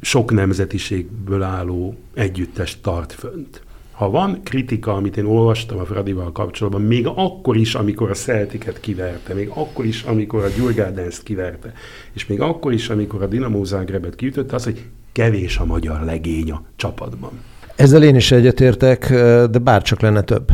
sok 0.06 0.32
nemzetiségből 0.32 1.44
álló 1.44 1.96
együttes 2.14 2.82
tart 2.82 3.14
fönt. 3.14 3.62
Ha 3.92 4.10
van 4.10 4.44
kritika, 4.44 4.94
amit 4.94 5.18
én 5.18 5.26
olvastam 5.26 5.80
a 5.80 5.86
Fradival 5.86 6.32
kapcsolatban, 6.32 6.82
még 6.82 7.08
akkor 7.08 7.58
is, 7.58 7.76
amikor 7.76 8.10
a 8.10 8.14
Celticet 8.14 8.80
kiverte, 8.80 9.34
még 9.34 9.50
akkor 9.50 9.86
is, 9.86 10.04
amikor 10.04 10.44
a 10.44 10.50
Gyurgárdenszt 10.58 11.24
kiverte, 11.24 11.74
és 12.14 12.26
még 12.26 12.42
akkor 12.42 12.74
is, 12.74 12.90
amikor 12.90 13.22
a 13.22 13.28
Dinamo 13.28 13.64
Zágrebet 13.64 14.16
kiütötte, 14.16 14.56
az, 14.56 14.64
hogy 14.64 14.86
kevés 15.12 15.58
a 15.58 15.66
magyar 15.66 16.02
legény 16.04 16.52
a 16.52 16.64
csapatban. 16.76 17.32
Ezzel 17.76 18.04
én 18.04 18.16
is 18.16 18.32
egyetértek, 18.32 19.10
de 19.50 19.58
bárcsak 19.64 20.02
lenne 20.02 20.22
több. 20.22 20.52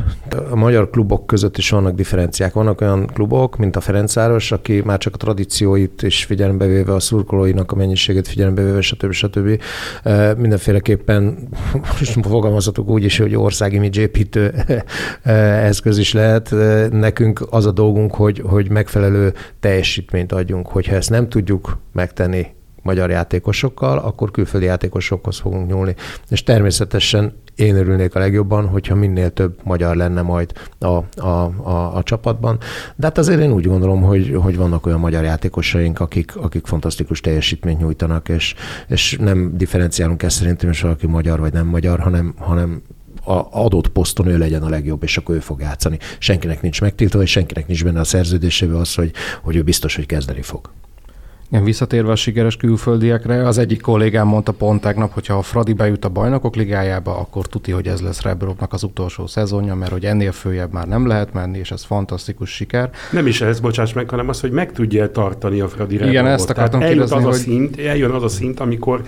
A 0.51 0.55
magyar 0.55 0.89
klubok 0.89 1.27
között 1.27 1.57
is 1.57 1.69
vannak 1.69 1.95
differenciák. 1.95 2.53
Vannak 2.53 2.81
olyan 2.81 3.07
klubok, 3.13 3.57
mint 3.57 3.75
a 3.75 3.81
Ferencváros, 3.81 4.51
aki 4.51 4.81
már 4.85 4.97
csak 4.97 5.13
a 5.13 5.17
tradícióit 5.17 6.01
is 6.01 6.25
figyelembe 6.25 6.65
véve, 6.65 6.93
a 6.93 6.99
szurkolóinak 6.99 7.71
a 7.71 7.75
mennyiségét 7.75 8.27
figyelembe 8.27 8.63
véve, 8.63 8.81
stb. 8.81 9.11
stb. 9.11 9.61
Mindenféleképpen 10.37 11.37
fogalmazhatok 12.21 12.89
úgy 12.89 13.03
is, 13.03 13.17
hogy 13.17 13.35
országi 13.35 13.75
imidzsépítő 13.75 14.53
eszköz 15.69 15.97
is 15.97 16.13
lehet. 16.13 16.55
Nekünk 16.91 17.47
az 17.49 17.65
a 17.65 17.71
dolgunk, 17.71 18.15
hogy, 18.15 18.41
hogy 18.45 18.69
megfelelő 18.69 19.33
teljesítményt 19.59 20.31
adjunk. 20.31 20.67
Hogyha 20.67 20.95
ezt 20.95 21.09
nem 21.09 21.29
tudjuk 21.29 21.77
megtenni 21.91 22.47
magyar 22.81 23.09
játékosokkal, 23.09 23.97
akkor 23.97 24.31
külföldi 24.31 24.65
játékosokhoz 24.65 25.39
fogunk 25.39 25.67
nyúlni. 25.67 25.95
És 26.29 26.43
természetesen 26.43 27.33
én 27.55 27.75
örülnék 27.75 28.15
a 28.15 28.19
legjobban, 28.19 28.67
hogyha 28.67 28.95
minél 28.95 29.33
több 29.33 29.59
magyar 29.63 29.95
lenne 29.95 30.21
majd 30.21 30.51
a, 30.79 30.85
a, 30.85 31.27
a, 31.63 31.95
a 31.95 32.03
csapatban. 32.03 32.57
De 32.95 33.05
hát 33.05 33.17
azért 33.17 33.39
én 33.39 33.51
úgy 33.51 33.67
gondolom, 33.67 34.01
hogy, 34.01 34.35
hogy 34.41 34.57
vannak 34.57 34.85
olyan 34.85 34.99
magyar 34.99 35.23
játékosaink, 35.23 35.99
akik, 35.99 36.35
akik 36.35 36.65
fantasztikus 36.65 37.19
teljesítményt 37.19 37.79
nyújtanak, 37.79 38.29
és, 38.29 38.55
és 38.87 39.17
nem 39.19 39.57
differenciálunk 39.57 40.23
ezt 40.23 40.37
szerintem, 40.37 40.69
hogy 40.69 40.81
valaki 40.81 41.07
magyar 41.07 41.39
vagy 41.39 41.53
nem 41.53 41.67
magyar, 41.67 41.99
hanem, 41.99 42.33
hanem 42.37 42.81
a 43.23 43.47
adott 43.51 43.87
poszton 43.87 44.27
ő 44.27 44.37
legyen 44.37 44.63
a 44.63 44.69
legjobb, 44.69 45.03
és 45.03 45.17
akkor 45.17 45.35
ő 45.35 45.39
fog 45.39 45.59
játszani. 45.59 45.97
Senkinek 46.19 46.61
nincs 46.61 46.81
megtiltva, 46.81 47.21
és 47.21 47.31
senkinek 47.31 47.67
nincs 47.67 47.83
benne 47.83 47.99
a 47.99 48.03
szerződésében 48.03 48.75
az, 48.75 48.95
hogy, 48.95 49.11
hogy 49.41 49.55
ő 49.55 49.61
biztos, 49.61 49.95
hogy 49.95 50.05
kezdeni 50.05 50.41
fog. 50.41 50.69
Visszatérve 51.59 52.11
a 52.11 52.15
sikeres 52.15 52.57
külföldiekre, 52.57 53.47
az 53.47 53.57
egyik 53.57 53.81
kollégám 53.81 54.27
mondta 54.27 54.51
pont 54.51 54.81
tegnap, 54.81 55.13
hogy 55.13 55.25
ha 55.25 55.33
a 55.33 55.41
Fradi 55.41 55.73
bejut 55.73 56.05
a 56.05 56.09
bajnokok 56.09 56.55
ligájába, 56.55 57.17
akkor 57.17 57.45
tuti, 57.45 57.71
hogy 57.71 57.87
ez 57.87 58.01
lesz 58.01 58.21
Rebrovnak 58.21 58.73
az 58.73 58.83
utolsó 58.83 59.27
szezonja, 59.27 59.75
mert 59.75 59.91
hogy 59.91 60.05
ennél 60.05 60.31
följebb 60.31 60.73
már 60.73 60.87
nem 60.87 61.07
lehet 61.07 61.33
menni, 61.33 61.57
és 61.57 61.71
ez 61.71 61.83
fantasztikus 61.83 62.49
siker. 62.49 62.89
Nem 63.11 63.27
is 63.27 63.41
ez, 63.41 63.59
bocsáss 63.59 63.93
meg, 63.93 64.09
hanem 64.09 64.29
az, 64.29 64.39
hogy 64.39 64.51
meg 64.51 64.71
tudja 64.71 65.11
tartani 65.11 65.59
a 65.59 65.67
Fradi 65.67 65.93
Rebrovot. 65.93 66.13
Igen, 66.13 66.27
ezt 66.27 66.49
akartam 66.49 66.79
Tehát 66.79 66.93
kérdezni, 66.93 67.17
az 67.17 67.23
hogy... 67.23 67.33
a 67.33 67.37
szint, 67.37 67.79
eljön 67.79 68.11
az 68.11 68.23
a 68.23 68.27
szint, 68.27 68.59
amikor 68.59 69.01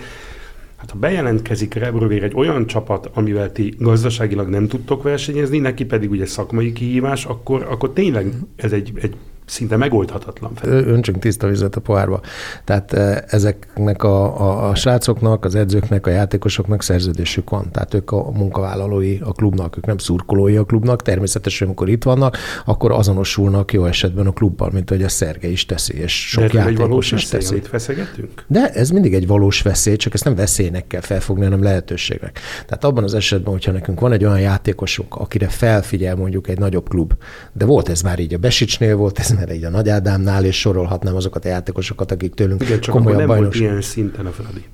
Hát 0.84 0.92
ha 0.92 0.98
bejelentkezik 0.98 1.74
Rebrovér 1.74 2.22
egy 2.22 2.34
olyan 2.34 2.66
csapat, 2.66 3.10
amivel 3.14 3.52
ti 3.52 3.74
gazdaságilag 3.78 4.48
nem 4.48 4.68
tudtok 4.68 5.02
versenyezni, 5.02 5.58
neki 5.58 5.84
pedig 5.84 6.10
ugye 6.10 6.26
szakmai 6.26 6.72
kihívás, 6.72 7.24
akkor, 7.24 7.66
akkor 7.70 7.92
tényleg 7.92 8.32
ez 8.56 8.72
egy, 8.72 8.92
egy 9.02 9.16
szinte 9.46 9.76
megoldhatatlan. 9.76 10.52
Öntsünk 10.62 11.18
tiszta 11.18 11.46
vizet 11.46 11.76
a 11.76 11.80
pohárba. 11.80 12.20
Tehát 12.64 12.92
ezeknek 13.32 14.02
a, 14.02 14.40
a, 14.40 14.68
a 14.68 14.74
srácoknak, 14.74 15.44
az 15.44 15.54
edzőknek, 15.54 16.06
a 16.06 16.10
játékosoknak 16.10 16.82
szerződésük 16.82 17.50
van. 17.50 17.70
Tehát 17.72 17.94
ők 17.94 18.10
a 18.10 18.30
munkavállalói 18.30 19.18
a 19.22 19.32
klubnak, 19.32 19.76
ők 19.76 19.86
nem 19.86 19.98
szurkolói 19.98 20.56
a 20.56 20.64
klubnak. 20.64 21.02
Természetesen, 21.02 21.66
amikor 21.66 21.88
itt 21.88 22.02
vannak, 22.02 22.36
akkor 22.64 22.92
azonosulnak 22.92 23.72
jó 23.72 23.84
esetben 23.84 24.26
a 24.26 24.32
klubban, 24.32 24.70
mint 24.72 24.88
hogy 24.88 25.02
a 25.02 25.08
Szerge 25.08 25.48
is 25.48 25.66
teszi, 25.66 25.94
és 25.94 26.28
sok 26.28 26.44
De 26.44 26.58
játékos 26.58 26.72
egy 26.72 26.88
valós 26.88 27.12
is 27.12 27.22
veszély, 27.22 27.40
teszi. 27.40 27.52
amit 27.52 27.68
feszegetünk? 27.68 28.44
De 28.46 28.70
ez 28.70 28.90
mindig 28.90 29.14
egy 29.14 29.26
valós 29.26 29.62
veszély, 29.62 29.96
csak 29.96 30.14
ezt 30.14 30.24
nem 30.24 30.34
veszélynek 30.34 30.86
kell 30.86 31.00
felfogni, 31.00 31.44
hanem 31.44 31.62
lehetőségnek. 31.62 32.40
Tehát 32.66 32.84
abban 32.84 33.04
az 33.04 33.14
esetben, 33.14 33.52
hogyha 33.52 33.72
nekünk 33.72 34.00
van 34.00 34.12
egy 34.12 34.24
olyan 34.24 34.40
játékosunk, 34.40 35.14
akire 35.14 35.48
felfigyel 35.48 36.16
mondjuk 36.16 36.48
egy 36.48 36.58
nagyobb 36.58 36.88
klub, 36.88 37.12
de 37.52 37.64
volt 37.64 37.88
ez 37.88 38.02
már 38.02 38.18
így 38.18 38.34
a 38.34 38.38
Besicsnél, 38.38 38.96
volt 38.96 39.18
ez 39.18 39.33
már 39.36 39.52
így 39.52 39.64
a 39.64 39.70
Nagy 39.70 39.88
Ádámnál, 39.88 40.44
és 40.44 40.60
sorolhatnám 40.60 41.14
azokat 41.14 41.44
a 41.44 41.48
játékosokat, 41.48 42.12
akik 42.12 42.34
tőlünk 42.34 42.62
Igen, 42.62 42.80
csak 42.80 42.94
akkor 42.94 43.06
komolyabb 43.06 43.18
nem 43.18 43.26
volt 43.26 43.38
bajnos. 43.38 43.60
ilyen 43.60 43.80
szinten 43.80 44.26
a 44.26 44.30
Fradi. 44.30 44.64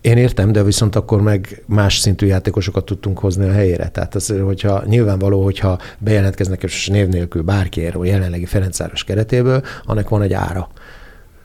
Én 0.00 0.16
értem, 0.16 0.52
de 0.52 0.62
viszont 0.62 0.96
akkor 0.96 1.20
meg 1.20 1.62
más 1.66 1.98
szintű 1.98 2.26
játékosokat 2.26 2.84
tudtunk 2.84 3.18
hozni 3.18 3.48
a 3.48 3.52
helyére. 3.52 3.88
Tehát 3.88 4.14
az, 4.14 4.34
hogyha 4.44 4.82
nyilvánvaló, 4.86 5.44
hogyha 5.44 5.78
bejelentkeznek 5.98 6.62
és 6.62 6.86
név 6.86 7.08
nélkül 7.08 7.42
bárkiért 7.42 7.94
a 7.94 8.04
jelenlegi 8.04 8.44
Ferencváros 8.44 9.04
keretéből, 9.04 9.62
annak 9.84 10.08
van 10.08 10.22
egy 10.22 10.32
ára. 10.32 10.68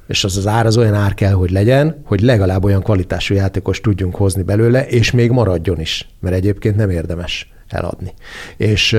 És 0.07 0.23
az 0.23 0.37
az 0.37 0.47
ár 0.47 0.65
az 0.65 0.77
olyan 0.77 0.93
ár 0.93 1.13
kell, 1.13 1.31
hogy 1.31 1.51
legyen, 1.51 2.01
hogy 2.05 2.21
legalább 2.21 2.63
olyan 2.63 2.81
kvalitású 2.81 3.33
játékos 3.33 3.81
tudjunk 3.81 4.15
hozni 4.15 4.43
belőle, 4.43 4.87
és 4.87 5.11
még 5.11 5.31
maradjon 5.31 5.79
is, 5.79 6.09
mert 6.19 6.35
egyébként 6.35 6.75
nem 6.75 6.89
érdemes 6.89 7.52
eladni. 7.73 8.13
És, 8.57 8.97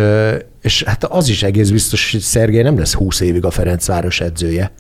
és 0.63 0.83
hát 0.83 1.05
az 1.05 1.29
is 1.29 1.43
egész 1.43 1.71
biztos, 1.71 2.11
hogy 2.11 2.21
Szergély 2.21 2.63
nem 2.63 2.79
lesz 2.79 2.95
20 2.95 3.21
évig 3.21 3.45
a 3.45 3.51
Ferencváros 3.51 4.21
edzője. 4.21 4.73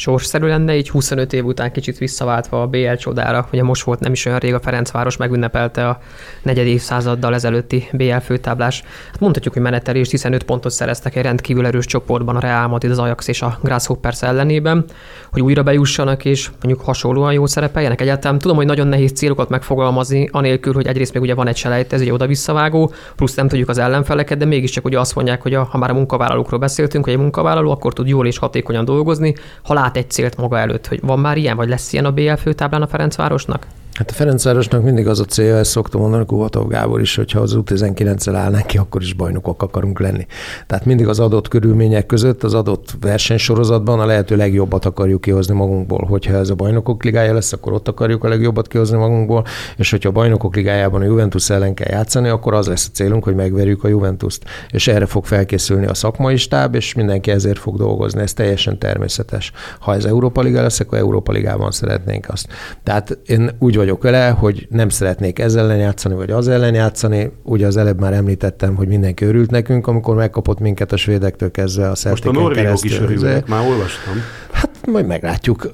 Sorsszerű 0.00 0.46
lenne, 0.46 0.76
így 0.76 0.90
25 0.90 1.32
év 1.32 1.44
után 1.44 1.72
kicsit 1.72 1.98
visszaváltva 1.98 2.62
a 2.62 2.66
BL 2.66 2.94
csodára. 2.94 3.48
Ugye 3.52 3.62
most 3.62 3.82
volt 3.82 4.00
nem 4.00 4.12
is 4.12 4.26
olyan 4.26 4.38
rég 4.38 4.54
a 4.54 4.60
Ferencváros 4.60 5.16
megünnepelte 5.16 5.88
a 5.88 6.00
negyed 6.42 6.66
évszázaddal 6.66 7.34
ezelőtti 7.34 7.88
BL 7.92 8.16
főtáblás. 8.16 8.82
Hát 9.06 9.20
mondhatjuk, 9.20 9.54
hogy 9.54 9.62
menetelést, 9.62 10.10
hiszen 10.10 10.32
5 10.32 10.42
pontot 10.42 10.72
szereztek 10.72 11.16
egy 11.16 11.22
rendkívül 11.22 11.66
erős 11.66 11.86
csoportban 11.86 12.36
a 12.36 12.40
Real 12.40 12.68
Madrid, 12.68 12.90
az 12.90 12.98
Ajax 12.98 13.28
és 13.28 13.42
a 13.42 13.58
Grasshoppers 13.62 14.22
ellenében, 14.22 14.84
hogy 15.32 15.42
újra 15.42 15.62
bejussanak 15.62 16.24
és 16.24 16.50
mondjuk 16.62 16.86
hasonlóan 16.86 17.32
jól 17.32 17.46
szerepeljenek. 17.46 18.00
Egyáltalán 18.00 18.38
tudom, 18.38 18.56
hogy 18.56 18.66
nagyon 18.66 18.86
nehéz 18.86 19.12
célokat 19.12 19.48
megfogalmazni, 19.48 20.28
anélkül, 20.32 20.72
hogy 20.72 20.86
egyrészt 20.86 21.12
még 21.12 21.22
ugye 21.22 21.34
van 21.34 21.46
egy 21.46 21.56
selejtező, 21.56 22.04
egy 22.04 22.10
oda-visszavágó, 22.10 22.92
plusz 23.16 23.34
nem 23.34 23.48
tudjuk 23.48 23.68
az 23.68 23.78
ellenfeleket, 23.78 24.38
de 24.38 24.44
mégiscsak 24.44 24.84
ugye 24.84 24.98
azt 24.98 25.14
mondják, 25.14 25.42
hogy 25.42 25.54
a, 25.54 25.64
ha 25.70 25.78
már 25.78 25.90
a 25.90 25.94
munkavállalókról 25.94 26.60
beszéltünk, 26.60 27.04
hogy 27.04 27.12
egy 27.12 27.18
munkavállaló 27.18 27.70
akkor 27.70 27.92
tud 27.92 28.08
jól 28.08 28.26
és 28.26 28.38
hatékonyan 28.38 28.84
dolgozni, 28.84 29.34
ha 29.62 29.74
egy 29.96 30.10
célt 30.10 30.36
maga 30.36 30.58
előtt, 30.58 30.86
hogy 30.86 31.00
van 31.02 31.18
már 31.18 31.36
ilyen, 31.36 31.56
vagy 31.56 31.68
lesz 31.68 31.92
ilyen 31.92 32.04
a 32.04 32.12
BL 32.12 32.32
főtáblán 32.32 32.82
a 32.82 32.86
Ferencvárosnak? 32.86 33.66
Hát 33.92 34.10
a 34.10 34.12
Ferencvárosnak 34.12 34.82
mindig 34.82 35.06
az 35.06 35.20
a 35.20 35.24
célja, 35.24 35.56
ezt 35.56 35.70
szoktam 35.70 36.00
mondani 36.00 36.26
Kuvatov 36.26 36.68
Gábor 36.68 37.00
is, 37.00 37.16
hogyha 37.16 37.40
az 37.40 37.56
U19-el 37.56 38.32
állnánk 38.34 38.66
ki, 38.66 38.78
akkor 38.78 39.02
is 39.02 39.12
bajnokok 39.12 39.62
akarunk 39.62 40.00
lenni. 40.00 40.26
Tehát 40.66 40.84
mindig 40.84 41.08
az 41.08 41.20
adott 41.20 41.48
körülmények 41.48 42.06
között, 42.06 42.42
az 42.42 42.54
adott 42.54 42.94
versenysorozatban 43.00 44.00
a 44.00 44.06
lehető 44.06 44.36
legjobbat 44.36 44.84
akarjuk 44.84 45.20
kihozni 45.20 45.54
magunkból. 45.54 46.06
Hogyha 46.08 46.34
ez 46.34 46.50
a 46.50 46.54
bajnokok 46.54 47.04
ligája 47.04 47.34
lesz, 47.34 47.52
akkor 47.52 47.72
ott 47.72 47.88
akarjuk 47.88 48.24
a 48.24 48.28
legjobbat 48.28 48.68
kihozni 48.68 48.96
magunkból, 48.96 49.44
és 49.76 49.90
hogyha 49.90 50.08
a 50.08 50.12
bajnokok 50.12 50.56
ligájában 50.56 51.00
a 51.00 51.04
Juventus 51.04 51.50
ellen 51.50 51.74
kell 51.74 51.90
játszani, 51.90 52.28
akkor 52.28 52.54
az 52.54 52.66
lesz 52.66 52.86
a 52.86 52.94
célunk, 52.94 53.24
hogy 53.24 53.34
megverjük 53.34 53.84
a 53.84 53.88
Juventust. 53.88 54.44
És 54.70 54.88
erre 54.88 55.06
fog 55.06 55.24
felkészülni 55.26 55.86
a 55.86 55.94
szakmai 55.94 56.36
stáb, 56.36 56.74
és 56.74 56.94
mindenki 56.94 57.30
ezért 57.30 57.58
fog 57.58 57.76
dolgozni. 57.76 58.20
Ez 58.20 58.32
teljesen 58.32 58.78
természetes. 58.78 59.52
Ha 59.78 59.94
ez 59.94 60.04
Európa 60.04 60.40
Liga 60.40 60.62
lesz, 60.62 60.80
akkor 60.80 60.98
Európa 60.98 61.32
Ligában 61.32 61.70
szeretnénk 61.70 62.28
azt. 62.28 62.48
Tehát 62.82 63.18
én 63.26 63.50
úgy 63.58 63.76
vagyok 63.80 64.02
vele, 64.02 64.28
hogy 64.28 64.66
nem 64.70 64.88
szeretnék 64.88 65.38
ezzel 65.38 65.64
ellen 65.64 65.78
játszani, 65.78 66.14
vagy 66.14 66.30
az 66.30 66.48
ellen 66.48 66.74
játszani. 66.74 67.30
Ugye 67.42 67.66
az 67.66 67.76
előbb 67.76 68.00
már 68.00 68.12
említettem, 68.12 68.74
hogy 68.74 68.88
mindenki 68.88 69.24
örült 69.24 69.50
nekünk, 69.50 69.86
amikor 69.86 70.14
megkapott 70.14 70.58
minket 70.58 70.92
a 70.92 70.96
svédektől 70.96 71.50
kezdve 71.50 71.84
a 71.84 71.88
Most 71.88 72.04
a 72.04 72.08
Celticen 72.08 72.32
norvégok 72.32 72.84
is 72.84 73.00
örülnek, 73.00 73.46
már 73.46 73.68
olvastam. 73.68 74.14
Hát 74.50 74.86
majd 74.86 75.06
meglátjuk. 75.06 75.70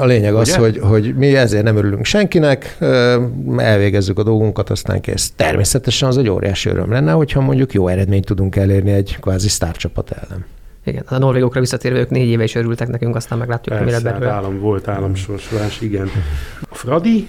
A 0.00 0.04
lényeg 0.04 0.34
az, 0.34 0.48
Ugye? 0.48 0.58
hogy, 0.58 0.78
hogy 0.78 1.14
mi 1.16 1.36
ezért 1.36 1.64
nem 1.64 1.76
örülünk 1.76 2.04
senkinek, 2.04 2.76
elvégezzük 3.56 4.18
a 4.18 4.22
dolgunkat, 4.22 4.70
aztán 4.70 5.00
kész. 5.00 5.32
Természetesen 5.36 6.08
az 6.08 6.18
egy 6.18 6.28
óriási 6.28 6.68
öröm 6.68 6.90
lenne, 6.90 7.12
hogyha 7.12 7.40
mondjuk 7.40 7.72
jó 7.72 7.88
eredményt 7.88 8.24
tudunk 8.24 8.56
elérni 8.56 8.92
egy 8.92 9.16
kvázi 9.20 9.48
sztárcsapat 9.48 10.10
ellen. 10.10 10.44
Igen, 10.86 11.02
a 11.08 11.18
norvégokra 11.18 11.60
visszatérve 11.60 11.98
ők 11.98 12.10
négy 12.10 12.28
éve 12.28 12.42
is 12.44 12.54
örültek 12.54 12.88
nekünk, 12.88 13.16
aztán 13.16 13.38
meglátjuk, 13.38 13.76
hogy 13.76 13.84
mi 13.86 13.92
lett 13.92 14.02
Persze, 14.02 14.16
hát 14.18 14.28
belőle. 14.28 14.38
állam 14.46 14.60
volt 14.60 14.88
államsorsolás, 14.88 15.80
igen. 15.80 16.10
A 16.70 16.74
Fradi, 16.74 17.28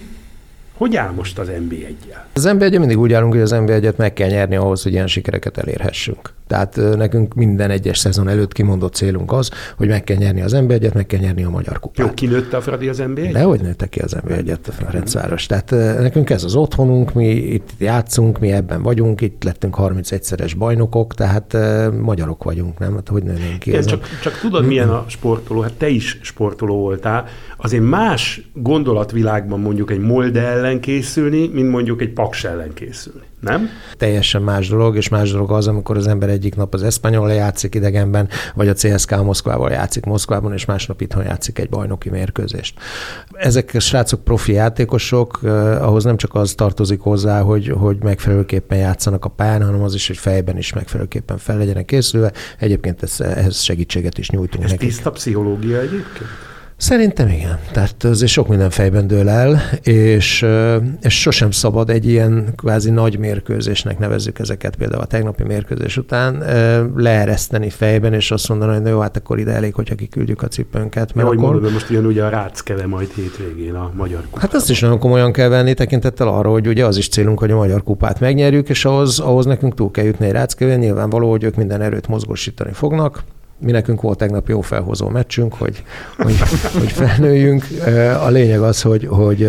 hogy 0.76 0.96
áll 0.96 1.10
most 1.10 1.38
az 1.38 1.48
NB1-jel? 1.50 2.22
Az 2.32 2.44
nb 2.44 2.62
1 2.62 2.78
mindig 2.78 2.98
úgy 2.98 3.12
állunk, 3.12 3.32
hogy 3.32 3.42
az 3.42 3.50
nb 3.50 3.70
1 3.70 3.94
meg 3.96 4.12
kell 4.12 4.28
nyerni 4.28 4.56
ahhoz, 4.56 4.82
hogy 4.82 4.92
ilyen 4.92 5.06
sikereket 5.06 5.58
elérhessünk. 5.58 6.32
Tehát 6.46 6.80
nekünk 6.96 7.34
minden 7.34 7.70
egyes 7.70 7.98
szezon 7.98 8.28
előtt 8.28 8.52
kimondott 8.52 8.94
célunk 8.94 9.32
az, 9.32 9.50
hogy 9.76 9.88
meg 9.88 10.04
kell 10.04 10.16
nyerni 10.16 10.42
az 10.42 10.52
nb 10.52 10.70
1 10.70 10.94
meg 10.94 11.06
kell 11.06 11.20
nyerni 11.20 11.44
a 11.44 11.50
Magyar 11.50 11.80
Kupát. 11.80 12.06
Jó, 12.06 12.14
kinőtte 12.14 12.56
a 12.56 12.60
Fradi 12.60 12.88
az 12.88 13.02
NB1? 13.06 13.28
De 13.32 13.42
hogy 13.42 13.60
nőtte 13.60 13.86
ki 13.86 14.00
az 14.00 14.12
nb 14.12 14.30
1 14.30 14.50
a 14.50 14.56
Ferencváros? 14.62 15.46
Tehát 15.46 15.70
nekünk 16.00 16.30
ez 16.30 16.44
az 16.44 16.54
otthonunk, 16.54 17.12
mi 17.12 17.28
itt 17.28 17.70
játszunk, 17.78 18.38
mi 18.38 18.52
ebben 18.52 18.82
vagyunk, 18.82 19.20
itt 19.20 19.44
lettünk 19.44 19.76
31-szeres 19.78 20.52
bajnokok, 20.58 21.14
tehát 21.14 21.56
magyarok 22.00 22.44
vagyunk, 22.44 22.78
nem? 22.78 22.94
Hát 22.94 23.08
hogy 23.08 23.22
nőnénk 23.22 23.58
ki? 23.58 23.68
Igen, 23.68 23.80
ezen? 23.80 23.92
csak, 23.92 24.08
csak 24.22 24.38
tudod, 24.38 24.66
milyen 24.66 24.88
a 24.88 25.04
sportoló, 25.08 25.60
hát 25.60 25.72
te 25.72 25.88
is 25.88 26.18
sportoló 26.22 26.80
voltál, 26.80 27.24
azért 27.56 27.82
más 27.82 28.50
gondolatvilágban 28.54 29.60
mondjuk 29.60 29.90
egy 29.90 30.00
Molde 30.00 30.42
ellen 30.42 30.80
készülni, 30.80 31.50
mint 31.52 31.70
mondjuk 31.70 32.00
egy 32.00 32.12
Paks 32.12 32.44
ellen 32.44 32.72
készülni, 32.74 33.24
nem? 33.40 33.68
teljesen 33.96 34.42
más 34.42 34.68
dolog, 34.68 34.96
és 34.96 35.08
más 35.08 35.30
dolog 35.30 35.50
az, 35.52 35.66
amikor 35.66 35.96
az 35.96 36.06
ember 36.06 36.28
egyik 36.28 36.54
nap 36.54 36.74
az 36.74 36.82
Espanyol 36.82 37.32
játszik 37.32 37.74
idegenben, 37.74 38.28
vagy 38.54 38.68
a 38.68 38.74
CSK 38.74 39.22
Moszkvával 39.22 39.70
játszik 39.70 40.04
Moszkvában, 40.04 40.52
és 40.52 40.64
másnap 40.64 41.00
itthon 41.00 41.24
játszik 41.24 41.58
egy 41.58 41.68
bajnoki 41.68 42.10
mérkőzést. 42.10 42.78
Ezek 43.32 43.70
a 43.74 43.80
srácok 43.80 44.24
profi 44.24 44.52
játékosok, 44.52 45.40
eh, 45.42 45.86
ahhoz 45.86 46.04
nem 46.04 46.16
csak 46.16 46.34
az 46.34 46.54
tartozik 46.54 47.00
hozzá, 47.00 47.40
hogy, 47.40 47.68
hogy 47.68 47.96
megfelelőképpen 48.02 48.78
játszanak 48.78 49.24
a 49.24 49.28
pályán, 49.28 49.64
hanem 49.64 49.82
az 49.82 49.94
is, 49.94 50.06
hogy 50.06 50.16
fejben 50.16 50.56
is 50.58 50.72
megfelelőképpen 50.72 51.38
fel 51.38 51.58
legyenek 51.58 51.84
készülve. 51.84 52.32
Egyébként 52.58 53.02
ez, 53.02 53.20
ehhez 53.20 53.60
segítséget 53.60 54.18
is 54.18 54.30
nyújtunk 54.30 54.64
Ez 54.64 54.70
nekik. 54.70 54.88
tiszta 54.88 55.10
pszichológia 55.10 55.78
egyébként? 55.78 56.28
Szerintem 56.76 57.28
igen. 57.28 57.58
Tehát 57.72 58.04
azért 58.04 58.30
sok 58.30 58.48
minden 58.48 58.70
fejben 58.70 59.06
dől 59.06 59.28
el, 59.28 59.60
és, 59.82 60.46
és 61.00 61.20
sosem 61.20 61.50
szabad 61.50 61.90
egy 61.90 62.08
ilyen 62.08 62.52
kvázi 62.56 62.90
nagy 62.90 63.18
mérkőzésnek 63.18 63.98
nevezzük 63.98 64.38
ezeket, 64.38 64.76
például 64.76 65.02
a 65.02 65.06
tegnapi 65.06 65.42
mérkőzés 65.42 65.96
után 65.96 66.44
leereszteni 66.96 67.70
fejben, 67.70 68.12
és 68.12 68.30
azt 68.30 68.48
mondani, 68.48 68.72
hogy 68.72 68.82
na 68.82 68.88
jó, 68.88 69.00
hát 69.00 69.16
akkor 69.16 69.38
ide 69.38 69.52
elég, 69.52 69.74
hogyha 69.74 69.94
kiküldjük 69.94 70.42
a 70.42 70.48
cipőnket. 70.48 71.14
Mert 71.14 71.26
ahogy 71.26 71.38
akkor... 71.38 71.52
mondod, 71.52 71.72
most 71.72 71.90
ugyan 71.90 72.06
ugye 72.06 72.24
a 72.24 72.28
Ráckeve 72.28 72.86
majd 72.86 73.08
hétvégén 73.14 73.74
a 73.74 73.90
Magyar 73.94 74.20
Kupában. 74.20 74.40
Hát 74.40 74.54
azt 74.54 74.70
is 74.70 74.80
nagyon 74.80 74.98
komolyan 74.98 75.32
kell 75.32 75.48
venni 75.48 75.74
tekintettel 75.74 76.28
arra, 76.28 76.50
hogy 76.50 76.66
ugye 76.66 76.84
az 76.84 76.96
is 76.96 77.08
célunk, 77.08 77.38
hogy 77.38 77.50
a 77.50 77.56
Magyar 77.56 77.82
Kupát 77.82 78.20
megnyerjük, 78.20 78.68
és 78.68 78.84
ahhoz, 78.84 79.18
ahhoz 79.18 79.46
nekünk 79.46 79.74
túl 79.74 79.90
kell 79.90 80.04
jutni 80.04 80.26
egy 80.26 80.32
ráckövén. 80.32 80.78
Nyilvánvaló, 80.78 81.30
hogy 81.30 81.44
ők 81.44 81.56
minden 81.56 81.80
erőt 81.80 82.08
mozgósítani 82.08 82.72
fognak. 82.72 83.22
Mi 83.58 83.70
nekünk 83.70 84.00
volt 84.00 84.18
tegnap 84.18 84.48
jó 84.48 84.60
felhozó 84.60 85.08
meccsünk, 85.08 85.54
hogy, 85.54 85.82
hogy, 86.16 86.38
hogy 86.78 86.92
felnőjünk. 86.92 87.64
A 88.22 88.28
lényeg 88.28 88.60
az, 88.60 88.82
hogy, 88.82 89.06
hogy, 89.06 89.48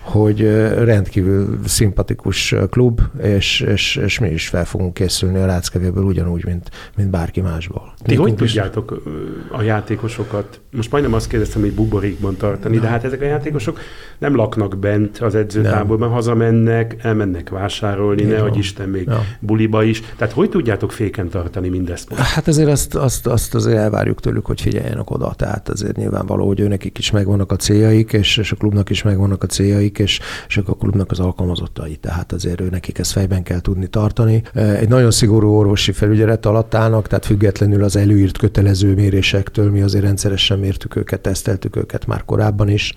hogy 0.00 0.40
rendkívül 0.84 1.58
szimpatikus 1.64 2.54
klub, 2.70 3.00
és, 3.22 3.60
és, 3.60 3.96
és 3.96 4.18
mi 4.18 4.28
is 4.28 4.48
fel 4.48 4.64
fogunk 4.64 4.94
készülni 4.94 5.38
a 5.38 5.46
ráckevéből 5.46 6.04
ugyanúgy, 6.04 6.44
mint, 6.44 6.70
mint 6.96 7.10
bárki 7.10 7.40
másból. 7.40 7.94
Ti 8.02 8.14
hogy 8.14 8.18
Nekünk 8.18 8.40
is- 8.40 8.52
tudjátok 8.52 9.02
ö, 9.04 9.10
a 9.56 9.62
játékosokat, 9.62 10.60
most 10.76 10.90
majdnem 10.90 11.12
azt 11.14 11.28
kérdeztem, 11.28 11.60
hogy 11.60 11.72
buborékban 11.72 12.36
tartani, 12.36 12.78
de 12.78 12.86
hát 12.86 13.04
ezek 13.04 13.20
a 13.20 13.24
játékosok 13.24 13.78
nem 14.18 14.34
laknak 14.36 14.78
bent 14.78 15.18
az 15.18 15.34
edzőtáborban, 15.34 16.08
hazamennek, 16.10 16.96
elmennek 17.02 17.48
vásárolni, 17.48 18.22
Így 18.22 18.28
ne 18.28 18.34
van. 18.40 18.48
hogy 18.48 18.58
Isten 18.58 18.88
még 18.88 19.06
Ja. 19.06 19.24
buliba 19.40 19.82
is. 19.82 20.02
Tehát 20.16 20.32
hogy 20.34 20.48
tudjátok 20.50 20.92
féken 20.92 21.28
tartani 21.28 21.68
mindezt 21.68 22.10
most? 22.10 22.20
Hát 22.22 22.48
azért 22.48 22.68
azt, 22.68 22.94
azt, 22.94 23.26
azt 23.26 23.54
azért 23.54 23.76
elvárjuk 23.76 24.20
tőlük, 24.20 24.46
hogy 24.46 24.60
figyeljenek 24.60 25.10
oda. 25.10 25.34
Tehát 25.36 25.68
azért 25.68 25.96
nyilvánvaló, 25.96 26.46
hogy 26.46 26.60
őnekik 26.60 26.98
is 26.98 27.10
megvannak 27.10 27.52
a 27.52 27.56
céljaik, 27.56 28.12
és, 28.12 28.36
és 28.36 28.52
a 28.52 28.56
klubnak 28.56 28.90
is 28.90 29.02
megvannak 29.02 29.42
a 29.42 29.46
céljaik, 29.46 29.98
és, 29.98 30.20
és 30.48 30.56
a 30.56 30.62
klubnak 30.62 31.10
az 31.10 31.20
alkalmazottai. 31.20 31.96
Tehát 31.96 32.32
azért 32.32 32.60
ő 32.60 32.68
nekik 32.70 32.98
ezt 32.98 33.12
fejben 33.12 33.42
kell 33.42 33.60
tudni 33.60 33.86
tartani. 33.86 34.42
Egy 34.54 34.88
nagyon 34.88 35.10
szigorú 35.10 35.48
orvosi 35.50 35.92
felügyelet 35.92 36.46
alatt 36.46 36.74
állnak, 36.74 37.06
tehát 37.08 37.26
függetlenül 37.26 37.84
az 37.84 37.96
előírt 37.96 38.38
kötelező 38.38 38.94
mérésektől 38.94 39.70
mi 39.70 39.82
azért 39.82 40.04
rendszeresen 40.04 40.60
mértük 40.62 40.96
őket, 40.96 41.20
teszteltük 41.20 41.76
őket 41.76 42.06
már 42.06 42.24
korábban 42.24 42.68
is. 42.68 42.94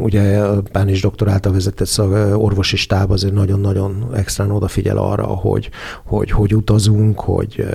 Ugye 0.00 0.38
a 0.38 0.62
Pánis 0.72 1.00
doktor 1.00 1.28
által 1.28 1.52
vezetett 1.52 1.86
szag, 1.86 2.12
orvosi 2.42 2.76
stáb 2.76 3.10
azért 3.10 3.34
nagyon-nagyon 3.34 4.06
extrán 4.14 4.50
odafigyel 4.50 4.96
arra, 4.96 5.24
hogy 5.24 5.70
hogy, 6.04 6.30
hogy 6.30 6.54
utazunk, 6.54 7.20
hogy, 7.20 7.66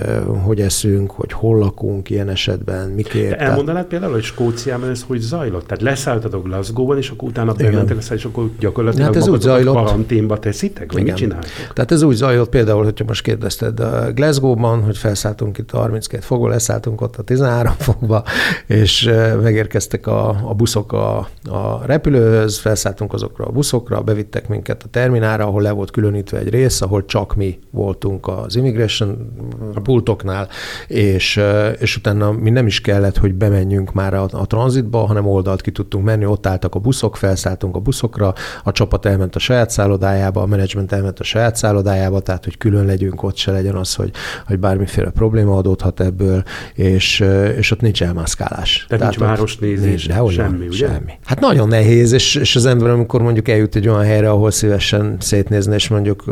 hogy 0.44 0.60
eszünk, 0.60 1.10
hogy 1.10 1.32
hol 1.32 1.58
lakunk 1.58 2.10
ilyen 2.10 2.28
esetben, 2.28 2.88
mikért. 2.88 3.30
De 3.30 3.38
elmondanád 3.38 3.84
például, 3.84 4.12
hogy 4.12 4.22
Skóciában 4.22 4.88
ez 4.88 5.04
hogy 5.06 5.20
zajlott? 5.20 5.66
Tehát 5.66 5.82
leszálltatok 5.82 6.44
Glasgow-ban, 6.44 6.96
és 6.96 7.10
akkor 7.10 7.28
utána 7.28 7.52
bementek 7.52 7.96
és 8.10 8.24
akkor 8.24 8.50
gyakorlatilag 8.58 9.06
Hát 9.06 9.16
ez 9.16 9.28
úgy 9.28 9.40
zajlott. 9.40 9.74
karanténba 9.74 10.38
teszitek? 10.38 10.92
Vagy 10.92 11.02
Igen. 11.02 11.12
mit 11.12 11.22
csináltok? 11.22 11.72
Tehát 11.72 11.92
ez 11.92 12.02
úgy 12.02 12.14
zajlott 12.14 12.48
például, 12.48 12.84
hogyha 12.84 13.04
most 13.04 13.22
kérdezted 13.22 13.80
a 13.80 14.12
Glasgow-ban, 14.14 14.82
hogy 14.82 14.96
felszálltunk 14.96 15.58
itt 15.58 15.72
a 15.72 15.78
32 15.78 16.22
fokba, 16.22 16.48
leszálltunk 16.48 17.00
ott 17.00 17.16
a 17.16 17.22
13 17.22 17.72
fokba, 17.78 18.24
és 18.80 19.10
megérkeztek 19.42 20.06
a, 20.06 20.28
a 20.28 20.54
buszok 20.54 20.92
a, 20.92 21.28
a 21.50 21.80
repülőhöz, 21.86 22.58
felszálltunk 22.58 23.12
azokra 23.12 23.44
a 23.44 23.50
buszokra, 23.50 24.00
bevittek 24.00 24.48
minket 24.48 24.82
a 24.82 24.88
terminára, 24.88 25.44
ahol 25.44 25.62
le 25.62 25.70
volt 25.70 25.90
különítve 25.90 26.38
egy 26.38 26.48
rész, 26.48 26.80
ahol 26.80 27.04
csak 27.04 27.34
mi 27.34 27.58
voltunk 27.70 28.28
az 28.28 28.56
immigration 28.56 29.32
pultoknál, 29.82 30.48
és, 30.86 31.40
és 31.78 31.96
utána 31.96 32.32
mi 32.32 32.50
nem 32.50 32.66
is 32.66 32.80
kellett, 32.80 33.16
hogy 33.16 33.34
bemenjünk 33.34 33.92
már 33.92 34.14
a, 34.14 34.28
a 34.32 34.46
tranzitba, 34.46 34.98
hanem 34.98 35.26
oldalt 35.26 35.60
ki 35.60 35.70
tudtunk 35.70 36.04
menni, 36.04 36.26
ott 36.26 36.46
álltak 36.46 36.74
a 36.74 36.78
buszok, 36.78 37.16
felszálltunk 37.16 37.76
a 37.76 37.78
buszokra, 37.78 38.34
a 38.64 38.72
csapat 38.72 39.06
elment 39.06 39.36
a 39.36 39.38
saját 39.38 39.70
szállodájába, 39.70 40.42
a 40.42 40.46
menedzsment 40.46 40.92
elment 40.92 41.20
a 41.20 41.24
saját 41.24 41.56
szállodájába, 41.56 42.20
tehát 42.20 42.44
hogy 42.44 42.58
külön 42.58 42.86
legyünk, 42.86 43.22
ott 43.22 43.36
se 43.36 43.52
legyen 43.52 43.74
az, 43.74 43.94
hogy, 43.94 44.10
hogy 44.46 44.58
bármiféle 44.58 45.10
probléma 45.10 45.56
adódhat 45.56 46.00
ebből, 46.00 46.42
és, 46.74 47.24
és 47.56 47.70
ott 47.70 47.80
nincs 47.80 48.02
elmászkálás. 48.02 48.65
Tehát 48.88 49.04
nincs 49.04 49.16
ott 49.16 49.22
városnézés, 49.22 50.06
nincs, 50.06 50.32
semmi, 50.32 50.66
ugye? 50.66 50.76
Semmi. 50.76 51.12
Hát 51.24 51.40
nagyon 51.40 51.68
nehéz, 51.68 52.12
és, 52.12 52.34
és 52.34 52.56
az 52.56 52.66
ember, 52.66 52.90
amikor 52.90 53.22
mondjuk 53.22 53.48
eljut 53.48 53.74
egy 53.74 53.88
olyan 53.88 54.04
helyre, 54.04 54.30
ahol 54.30 54.50
szívesen 54.50 55.16
szétnézni, 55.20 55.74
és 55.74 55.88
mondjuk 55.88 56.24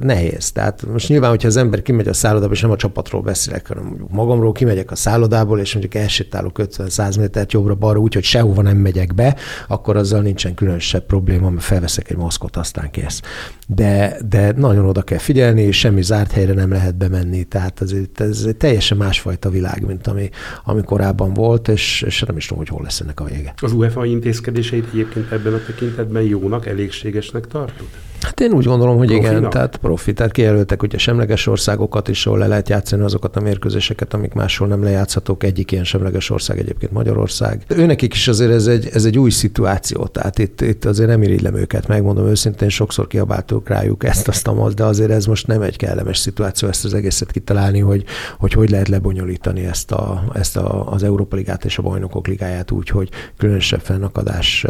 nehéz. 0.00 0.50
Tehát 0.52 0.86
most 0.92 1.08
nyilván, 1.08 1.30
hogyha 1.30 1.48
az 1.48 1.56
ember 1.56 1.82
kimegy 1.82 2.08
a 2.08 2.12
szállodába, 2.12 2.52
és 2.52 2.60
nem 2.60 2.70
a 2.70 2.76
csapatról 2.76 3.22
beszélek, 3.22 3.68
hanem 3.68 3.84
mondjuk 3.84 4.10
magamról 4.10 4.52
kimegyek 4.52 4.90
a 4.90 4.96
szállodából, 4.96 5.60
és 5.60 5.72
mondjuk 5.72 6.02
elsétálok 6.02 6.60
50-100 6.62 7.18
métert 7.18 7.52
jobbra-balra, 7.52 7.98
úgyhogy 7.98 8.24
sehova 8.24 8.62
nem 8.62 8.76
megyek 8.76 9.14
be, 9.14 9.36
akkor 9.68 9.96
azzal 9.96 10.20
nincsen 10.20 10.54
különösebb 10.54 11.06
probléma, 11.06 11.50
mert 11.50 11.64
felveszek 11.64 12.10
egy 12.10 12.16
maszkot, 12.16 12.56
aztán 12.56 12.90
kész. 12.90 13.20
De, 13.66 14.16
de 14.28 14.52
nagyon 14.56 14.84
oda 14.84 15.02
kell 15.02 15.18
figyelni, 15.18 15.62
és 15.62 15.78
semmi 15.78 16.02
zárt 16.02 16.32
helyre 16.32 16.52
nem 16.52 16.70
lehet 16.70 16.96
bemenni. 16.96 17.44
Tehát 17.44 17.80
ez, 17.80 17.94
ez 18.14 18.46
teljesen 18.58 18.96
másfajta 18.96 19.50
világ, 19.50 19.86
mint 19.86 20.06
ami, 20.06 20.28
ami 20.64 20.82
korábban 20.82 21.34
volt, 21.34 21.59
és, 21.68 22.02
és 22.02 22.20
nem 22.20 22.36
is 22.36 22.46
tudom, 22.46 22.58
hogy 22.58 22.72
hol 22.72 22.82
lesz 22.82 23.00
ennek 23.00 23.20
a 23.20 23.24
vége. 23.24 23.54
Az 23.60 23.72
UEFA 23.72 24.04
intézkedéseit 24.04 24.86
egyébként 24.92 25.32
ebben 25.32 25.54
a 25.54 25.62
tekintetben 25.66 26.22
jónak, 26.22 26.66
elégségesnek 26.66 27.46
tartod? 27.46 27.88
Hát 28.20 28.40
én 28.40 28.52
úgy 28.52 28.64
gondolom, 28.64 28.96
hogy 28.96 29.06
Profinak? 29.06 29.38
igen, 29.38 29.50
tehát 29.50 29.76
profi. 29.76 30.12
Tehát 30.12 30.32
kijelöltek 30.32 30.82
ugye 30.82 30.98
semleges 30.98 31.46
országokat 31.46 32.08
is, 32.08 32.26
ahol 32.26 32.38
le 32.38 32.46
lehet 32.46 32.68
játszani 32.68 33.02
azokat 33.02 33.36
a 33.36 33.40
mérkőzéseket, 33.40 34.14
amik 34.14 34.32
máshol 34.32 34.68
nem 34.68 34.82
lejátszhatók. 34.82 35.44
Egyik 35.44 35.72
ilyen 35.72 35.84
semleges 35.84 36.30
ország 36.30 36.58
egyébként 36.58 36.92
Magyarország. 36.92 37.64
Őnekik 37.68 38.14
is 38.14 38.28
azért 38.28 38.52
ez 38.52 38.66
egy, 38.66 38.88
ez 38.92 39.04
egy 39.04 39.18
új 39.18 39.30
szituáció, 39.30 40.06
tehát 40.06 40.38
itt, 40.38 40.60
itt 40.60 40.84
azért 40.84 41.08
nem 41.08 41.22
irigylem 41.22 41.54
őket, 41.54 41.88
megmondom 41.88 42.26
őszintén, 42.26 42.68
sokszor 42.68 43.06
kiabáltuk 43.06 43.68
rájuk 43.68 44.04
ezt, 44.04 44.28
azt, 44.28 44.48
amazt, 44.48 44.74
de 44.76 44.84
azért 44.84 45.10
ez 45.10 45.26
most 45.26 45.46
nem 45.46 45.62
egy 45.62 45.76
kellemes 45.76 46.18
szituáció 46.18 46.68
ezt 46.68 46.84
az 46.84 46.94
egészet 46.94 47.30
kitalálni, 47.30 47.78
hogy 47.78 48.04
hogy, 48.38 48.52
hogy 48.52 48.70
lehet 48.70 48.88
lebonyolítani 48.88 49.64
ezt, 49.64 49.92
a, 49.92 50.24
ezt 50.34 50.56
a, 50.56 50.92
az 50.92 51.02
Európa 51.02 51.36
Ligát 51.36 51.64
és 51.64 51.78
a 51.78 51.82
Bajnokok 51.82 52.26
Ligáját 52.26 52.70
úgy, 52.70 52.88
hogy 52.88 53.08
különösebb 53.36 53.80
fennakadás 53.80 54.66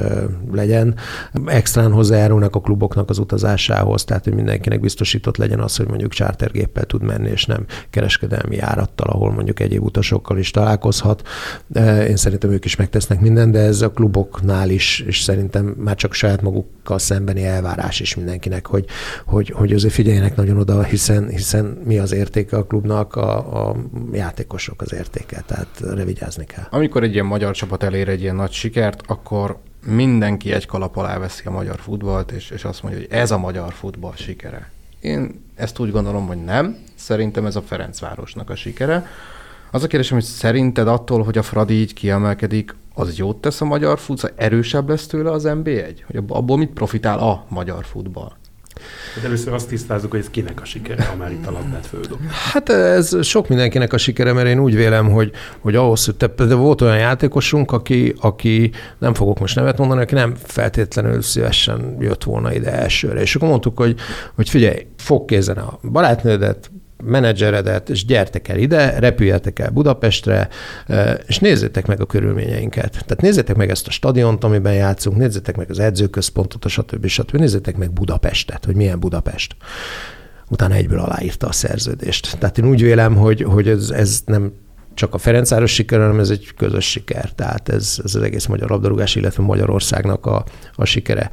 legyen. 0.52 0.94
Extrán 1.46 1.92
hozzájárulnak 1.92 2.54
a 2.54 2.60
kluboknak 2.60 3.10
az 3.10 3.18
utazásához, 3.40 4.04
tehát 4.04 4.24
hogy 4.24 4.34
mindenkinek 4.34 4.80
biztosított 4.80 5.36
legyen 5.36 5.60
az, 5.60 5.76
hogy 5.76 5.86
mondjuk 5.88 6.12
chartergéppel 6.12 6.84
tud 6.84 7.02
menni, 7.02 7.30
és 7.30 7.44
nem 7.44 7.66
kereskedelmi 7.90 8.56
járattal, 8.56 9.06
ahol 9.06 9.32
mondjuk 9.32 9.60
egyéb 9.60 9.82
utasokkal 9.82 10.38
is 10.38 10.50
találkozhat. 10.50 11.28
Eh, 11.72 12.08
Én 12.08 12.16
szerintem 12.16 12.50
ők 12.50 12.64
is 12.64 12.76
megtesznek 12.76 13.20
mindent, 13.20 13.52
de 13.52 13.58
ez 13.58 13.80
a 13.80 13.90
kluboknál 13.90 14.70
is, 14.70 15.00
és 15.06 15.20
szerintem 15.20 15.64
már 15.64 15.94
csak 15.94 16.14
saját 16.14 16.42
magukkal 16.42 16.98
szembeni 16.98 17.44
elvárás 17.44 18.00
is 18.00 18.14
mindenkinek, 18.14 18.66
hogy, 18.66 18.84
hogy, 19.26 19.50
hogy 19.50 19.72
azért 19.72 19.94
figyeljenek 19.94 20.36
nagyon 20.36 20.58
oda, 20.58 20.82
hiszen, 20.82 21.28
hiszen 21.28 21.64
mi 21.84 21.98
az 21.98 22.12
értéke 22.12 22.56
a 22.56 22.64
klubnak, 22.64 23.14
a, 23.14 23.68
a 23.68 23.76
játékosok 24.12 24.82
az 24.82 24.92
értéke, 24.92 25.42
tehát 25.46 25.82
erre 25.90 26.04
vigyázni 26.04 26.44
kell. 26.44 26.66
Amikor 26.70 27.02
egy 27.02 27.12
ilyen 27.12 27.26
magyar 27.26 27.54
csapat 27.54 27.82
elér 27.82 28.08
egy 28.08 28.20
ilyen 28.20 28.36
nagy 28.36 28.52
sikert, 28.52 29.02
akkor 29.06 29.58
mindenki 29.84 30.52
egy 30.52 30.66
kalap 30.66 30.96
alá 30.96 31.18
veszi 31.18 31.42
a 31.44 31.50
magyar 31.50 31.78
futballt, 31.78 32.30
és, 32.30 32.50
és 32.50 32.64
azt 32.64 32.82
mondja, 32.82 33.00
hogy 33.00 33.10
ez 33.10 33.30
a 33.30 33.38
magyar 33.38 33.72
futball 33.72 34.14
sikere. 34.16 34.70
Én 35.00 35.44
ezt 35.54 35.78
úgy 35.78 35.90
gondolom, 35.90 36.26
hogy 36.26 36.44
nem. 36.44 36.76
Szerintem 36.94 37.46
ez 37.46 37.56
a 37.56 37.62
Ferencvárosnak 37.62 38.50
a 38.50 38.54
sikere. 38.54 39.06
Az 39.70 39.82
a 39.82 39.86
kérdésem, 39.86 40.16
hogy 40.16 40.26
szerinted 40.26 40.88
attól, 40.88 41.22
hogy 41.22 41.38
a 41.38 41.42
Fradi 41.42 41.74
így 41.74 41.92
kiemelkedik, 41.92 42.74
az 42.94 43.18
jót 43.18 43.36
tesz 43.36 43.60
a 43.60 43.64
magyar 43.64 43.98
futball, 43.98 44.30
erősebb 44.36 44.88
lesz 44.88 45.06
tőle 45.06 45.30
az 45.30 45.44
NB1? 45.46 45.96
Hogy 46.06 46.24
abból 46.28 46.56
mit 46.56 46.70
profitál 46.70 47.18
a 47.18 47.44
magyar 47.48 47.84
futball? 47.84 48.32
Hát 49.14 49.24
először 49.24 49.52
azt 49.52 49.68
tisztázzuk, 49.68 50.10
hogy 50.10 50.20
ez 50.20 50.30
kinek 50.30 50.60
a 50.60 50.64
sikere, 50.64 51.04
ha 51.04 51.16
már 51.16 51.30
itt 51.30 51.46
a 51.46 51.50
labdát 51.50 51.86
földob. 51.86 52.18
Hát 52.52 52.68
ez 52.68 53.24
sok 53.24 53.48
mindenkinek 53.48 53.92
a 53.92 53.98
sikere, 53.98 54.32
mert 54.32 54.46
én 54.46 54.58
úgy 54.58 54.74
vélem, 54.74 55.10
hogy, 55.10 55.30
hogy 55.58 55.74
ahhoz, 55.74 56.04
hogy 56.04 56.16
te, 56.16 56.26
de 56.26 56.54
volt 56.54 56.80
olyan 56.80 56.98
játékosunk, 56.98 57.72
aki, 57.72 58.14
aki, 58.20 58.70
nem 58.98 59.14
fogok 59.14 59.38
most 59.38 59.56
nevet 59.56 59.78
mondani, 59.78 60.00
aki 60.00 60.14
nem 60.14 60.34
feltétlenül 60.42 61.22
szívesen 61.22 61.96
jött 62.00 62.24
volna 62.24 62.54
ide 62.54 62.72
elsőre. 62.72 63.20
És 63.20 63.34
akkor 63.34 63.48
mondtuk, 63.48 63.78
hogy, 63.78 63.98
hogy 64.34 64.48
figyelj, 64.48 64.86
fog 64.96 65.24
kézen 65.24 65.56
a 65.56 65.78
barátnődet, 65.82 66.70
menedzseredet, 67.02 67.88
és 67.88 68.04
gyertek 68.04 68.48
el 68.48 68.58
ide, 68.58 68.98
repüljetek 68.98 69.58
el 69.58 69.70
Budapestre, 69.70 70.48
és 71.26 71.38
nézzétek 71.38 71.86
meg 71.86 72.00
a 72.00 72.06
körülményeinket. 72.06 72.90
Tehát 72.90 73.20
nézzétek 73.20 73.56
meg 73.56 73.70
ezt 73.70 73.86
a 73.86 73.90
stadiont, 73.90 74.44
amiben 74.44 74.74
játszunk, 74.74 75.16
nézzétek 75.16 75.56
meg 75.56 75.70
az 75.70 75.78
edzőközpontot, 75.78 76.68
stb. 76.68 77.06
stb. 77.06 77.36
Nézzétek 77.36 77.76
meg 77.76 77.92
Budapestet, 77.92 78.64
hogy 78.64 78.74
milyen 78.74 79.00
Budapest 79.00 79.56
utána 80.50 80.74
egyből 80.74 80.98
aláírta 80.98 81.46
a 81.46 81.52
szerződést. 81.52 82.38
Tehát 82.38 82.58
én 82.58 82.68
úgy 82.68 82.82
vélem, 82.82 83.16
hogy, 83.16 83.42
hogy 83.42 83.68
ez, 83.68 83.90
ez 83.90 84.20
nem 84.26 84.52
csak 85.00 85.14
a 85.14 85.18
Ferencváros 85.18 85.72
siker, 85.72 85.98
hanem 85.98 86.18
ez 86.18 86.30
egy 86.30 86.48
közös 86.56 86.90
siker. 86.90 87.32
Tehát 87.32 87.68
ez, 87.68 88.00
ez 88.04 88.14
az 88.14 88.22
egész 88.22 88.46
magyar 88.46 88.70
labdarúgás, 88.70 89.14
illetve 89.16 89.42
Magyarországnak 89.42 90.26
a, 90.26 90.44
a 90.74 90.84
sikere. 90.84 91.30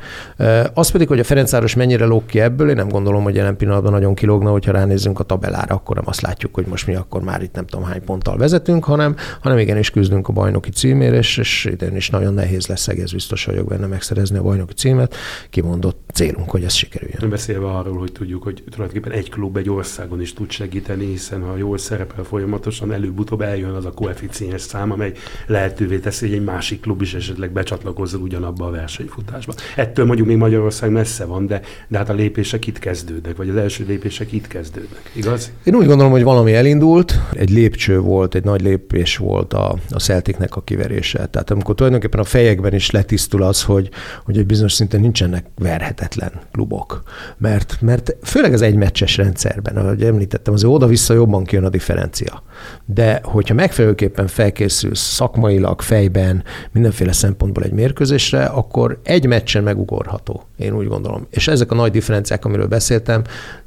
Az 0.73 0.89
pedig, 0.89 1.08
hogy 1.08 1.19
a 1.19 1.23
Ferencváros 1.23 1.75
mennyire 1.75 2.06
lóg 2.06 2.25
ki 2.25 2.39
ebből, 2.39 2.69
én 2.69 2.75
nem 2.75 2.89
gondolom, 2.89 3.23
hogy 3.23 3.36
jelen 3.36 3.58
pillanatban 3.58 3.91
nagyon 3.91 4.15
kilógna, 4.15 4.51
hogyha 4.51 4.71
ránézzünk 4.71 5.19
a 5.19 5.23
tabellára, 5.23 5.75
akkor 5.75 5.95
nem 5.95 6.03
azt 6.08 6.21
látjuk, 6.21 6.53
hogy 6.56 6.65
most 6.65 6.88
mi 6.88 6.95
akkor 6.95 7.21
már 7.21 7.41
itt 7.41 7.53
nem 7.53 7.65
tudom 7.65 7.86
hány 7.86 8.03
ponttal 8.03 8.38
vezetünk, 8.38 8.84
hanem, 8.84 9.15
hanem 9.41 9.58
igenis 9.58 9.89
küzdünk 9.89 10.27
a 10.27 10.34
bajnoki 10.34 10.69
címért, 10.69 11.13
és, 11.13 11.38
és 11.38 11.65
idén 11.71 11.95
is 11.95 12.10
nagyon 12.10 12.34
nehéz 12.34 12.67
lesz, 12.67 12.88
egész 12.88 13.12
biztos 13.12 13.45
vagyok 13.45 13.67
benne 13.67 13.86
megszerezni 13.86 14.38
a 14.38 14.41
bajnoki 14.41 14.73
címet. 14.73 15.15
Kimondott 15.49 16.10
célunk, 16.13 16.49
hogy 16.49 16.63
ez 16.63 16.73
sikerüljön. 16.73 17.30
Beszélve 17.30 17.67
arról, 17.67 17.97
hogy 17.97 18.12
tudjuk, 18.12 18.43
hogy 18.43 18.63
tulajdonképpen 18.69 19.17
egy 19.17 19.30
klub 19.30 19.58
egy 19.58 19.69
országon 19.69 20.21
is 20.21 20.34
tud 20.34 20.51
segíteni, 20.51 21.06
hiszen 21.06 21.41
ha 21.41 21.58
jól 21.58 21.77
szerepel 21.77 22.23
folyamatosan, 22.23 22.93
előbb-utóbb 22.93 23.41
eljön 23.58 23.76
az 23.76 23.86
a 23.86 23.91
koeficiens 23.91 24.62
szám, 24.62 24.91
amely 24.91 25.12
lehetővé 25.48 25.98
teszi, 25.98 26.28
hogy 26.28 26.36
egy 26.36 26.43
másik 26.43 26.82
klub 26.82 27.02
is 27.02 27.13
esetleg 27.13 27.52
becsatlakozzon 27.52 28.22
ugyanabba 28.22 28.65
a 28.65 28.72
versenyfutásba. 28.72 29.54
Ettől 29.76 30.06
mondjuk 30.06 30.28
még 30.28 30.38
Magyarország 30.38 30.91
messze 30.91 31.26
van, 31.26 31.48
de, 31.48 31.62
de 31.88 31.98
hát 31.98 32.10
a 32.10 32.13
lépések 32.13 32.67
itt 32.67 32.80
kezdődnek, 32.80 33.36
vagy 33.36 33.50
az 33.50 33.56
első 33.56 33.86
lépések 33.88 34.32
itt 34.32 34.48
kezdődnek, 34.48 35.12
igaz? 35.13 35.52
Én 35.63 35.76
úgy 35.76 35.86
gondolom, 35.86 36.12
hogy 36.12 36.24
valami 36.24 36.54
elindult, 36.54 37.20
egy 37.34 37.50
lépcső 37.50 38.00
volt, 38.00 38.36
egy 38.36 38.43
nagy 38.43 38.62
lépés 38.62 39.17
volt 39.17 39.54
a, 39.54 39.76
a 39.89 40.00
Celticnek 40.00 40.56
a 40.56 40.62
kiverése. 40.62 41.26
Tehát 41.26 41.52
amikor 41.52 41.76
tulajdonképpen 41.76 42.20
a 42.20 42.24
fejekben 42.24 42.74
is 42.74 42.91
letisztul 42.91 43.43
az, 43.43 43.63
hogy, 43.63 43.89
hogy 44.24 44.38
egy 44.38 44.46
bizonyos 44.46 44.74
szinten 44.74 45.00
nincsenek 45.00 45.46
verhetetlen 45.56 46.32
klubok. 46.52 47.04
Mert, 47.38 47.78
mert 47.82 48.15
főleg 48.24 48.54
az 48.54 48.62
egymeccses 48.62 49.17
rendszerben, 49.17 49.78
ahogy 49.78 50.04
említettem, 50.04 50.54
azért 50.54 50.74
oda-vissza 50.74 51.13
jobban 51.13 51.43
kijön 51.43 51.63
a 51.63 51.70
differencia. 51.70 52.43
De 52.86 53.20
hogyha 53.24 53.54
megfelelőképpen 53.54 54.28
felkészülsz 54.28 55.00
szakmailag, 55.00 55.82
fejben, 55.82 56.43
mindenféle 56.72 57.12
szempontból 57.12 57.63
egy 57.63 57.72
mérkőzésre, 57.72 58.46
akkor 58.46 59.00
egy 59.04 59.26
meccsen 59.26 59.63
megugorható, 59.63 60.43
én 60.58 60.74
úgy 60.76 60.88
gondolom. 60.88 61.28
És 61.30 61.48
ezek 61.48 61.72
a 61.72 61.76
nagy 61.76 61.91
differenciák, 61.91 62.46
amiről 62.46 62.67
beszéltem, 62.67 63.22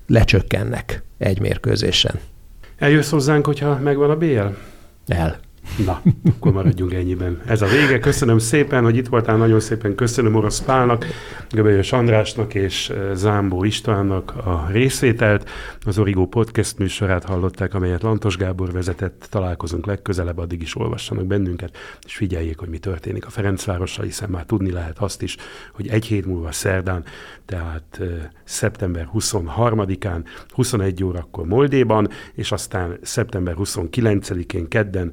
lecsökkennek 0.07 1.03
egy 1.19 1.41
mérkőzésen. 1.41 2.15
Eljössz 2.79 3.11
hozzánk, 3.11 3.47
hogyha 3.47 3.79
megvan 3.79 4.11
a 4.11 4.17
BL? 4.17 4.41
El. 5.07 5.39
Na, 5.77 6.03
akkor 6.37 6.53
maradjunk 6.53 6.95
ennyiben. 6.95 7.41
Ez 7.47 7.63
a 7.63 7.67
vége. 7.67 7.99
Köszönöm 7.99 8.39
szépen, 8.39 8.83
hogy 8.85 8.97
itt 8.97 9.09
voltál. 9.09 9.37
Nagyon 9.37 9.61
szépen 9.61 9.95
köszönöm 9.95 10.35
Orosz 10.35 10.61
Pálnak, 10.61 11.07
Göbölyös 11.51 11.93
Andrásnak 11.93 12.55
és 12.55 12.91
eh, 12.91 13.15
Zámbó 13.15 13.65
Istvánnak 13.65 14.37
a 14.37 14.67
részvételt. 14.71 15.51
Az 15.85 15.99
Origo 15.99 16.27
Podcast 16.27 16.79
műsorát 16.79 17.25
hallották, 17.25 17.75
amelyet 17.75 18.03
Lantos 18.03 18.37
Gábor 18.37 18.73
vezetett. 18.73 19.27
Találkozunk 19.31 19.87
legközelebb, 19.87 20.39
addig 20.39 20.63
is 20.63 20.77
olvassanak 20.77 21.27
bennünket, 21.27 21.77
és 22.07 22.17
figyeljék, 22.17 22.59
hogy 22.59 22.69
mi 22.69 22.79
történik 22.79 23.27
a 23.27 23.31
Ferencvárossal, 23.31 24.05
hiszen 24.05 24.31
már 24.31 24.45
tudni 24.45 24.71
lehet 24.71 24.99
azt 24.99 25.23
is, 25.23 25.37
hogy 25.73 25.89
egy 25.89 26.05
hét 26.05 26.27
múlva 26.27 26.53
szerdán, 26.53 27.05
tehát 27.45 27.99
uh, 28.01 28.09
szeptember 28.45 29.09
23-án, 29.15 30.25
21 30.49 31.05
órakor 31.05 31.47
Moldéban, 31.47 32.09
és 32.35 32.53
aztán 32.53 32.99
szeptember 33.03 33.55
29-én 33.59 34.69
kedden 34.69 35.13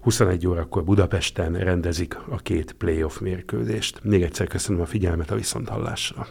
21 0.00 0.46
órakor 0.46 0.84
Budapesten 0.84 1.52
rendezik 1.52 2.18
a 2.28 2.36
két 2.36 2.72
playoff 2.72 3.18
mérkőzést. 3.18 4.00
Még 4.04 4.22
egyszer 4.22 4.46
köszönöm 4.46 4.80
a 4.80 4.86
figyelmet 4.86 5.30
a 5.30 5.34
viszonthallásra. 5.34 6.26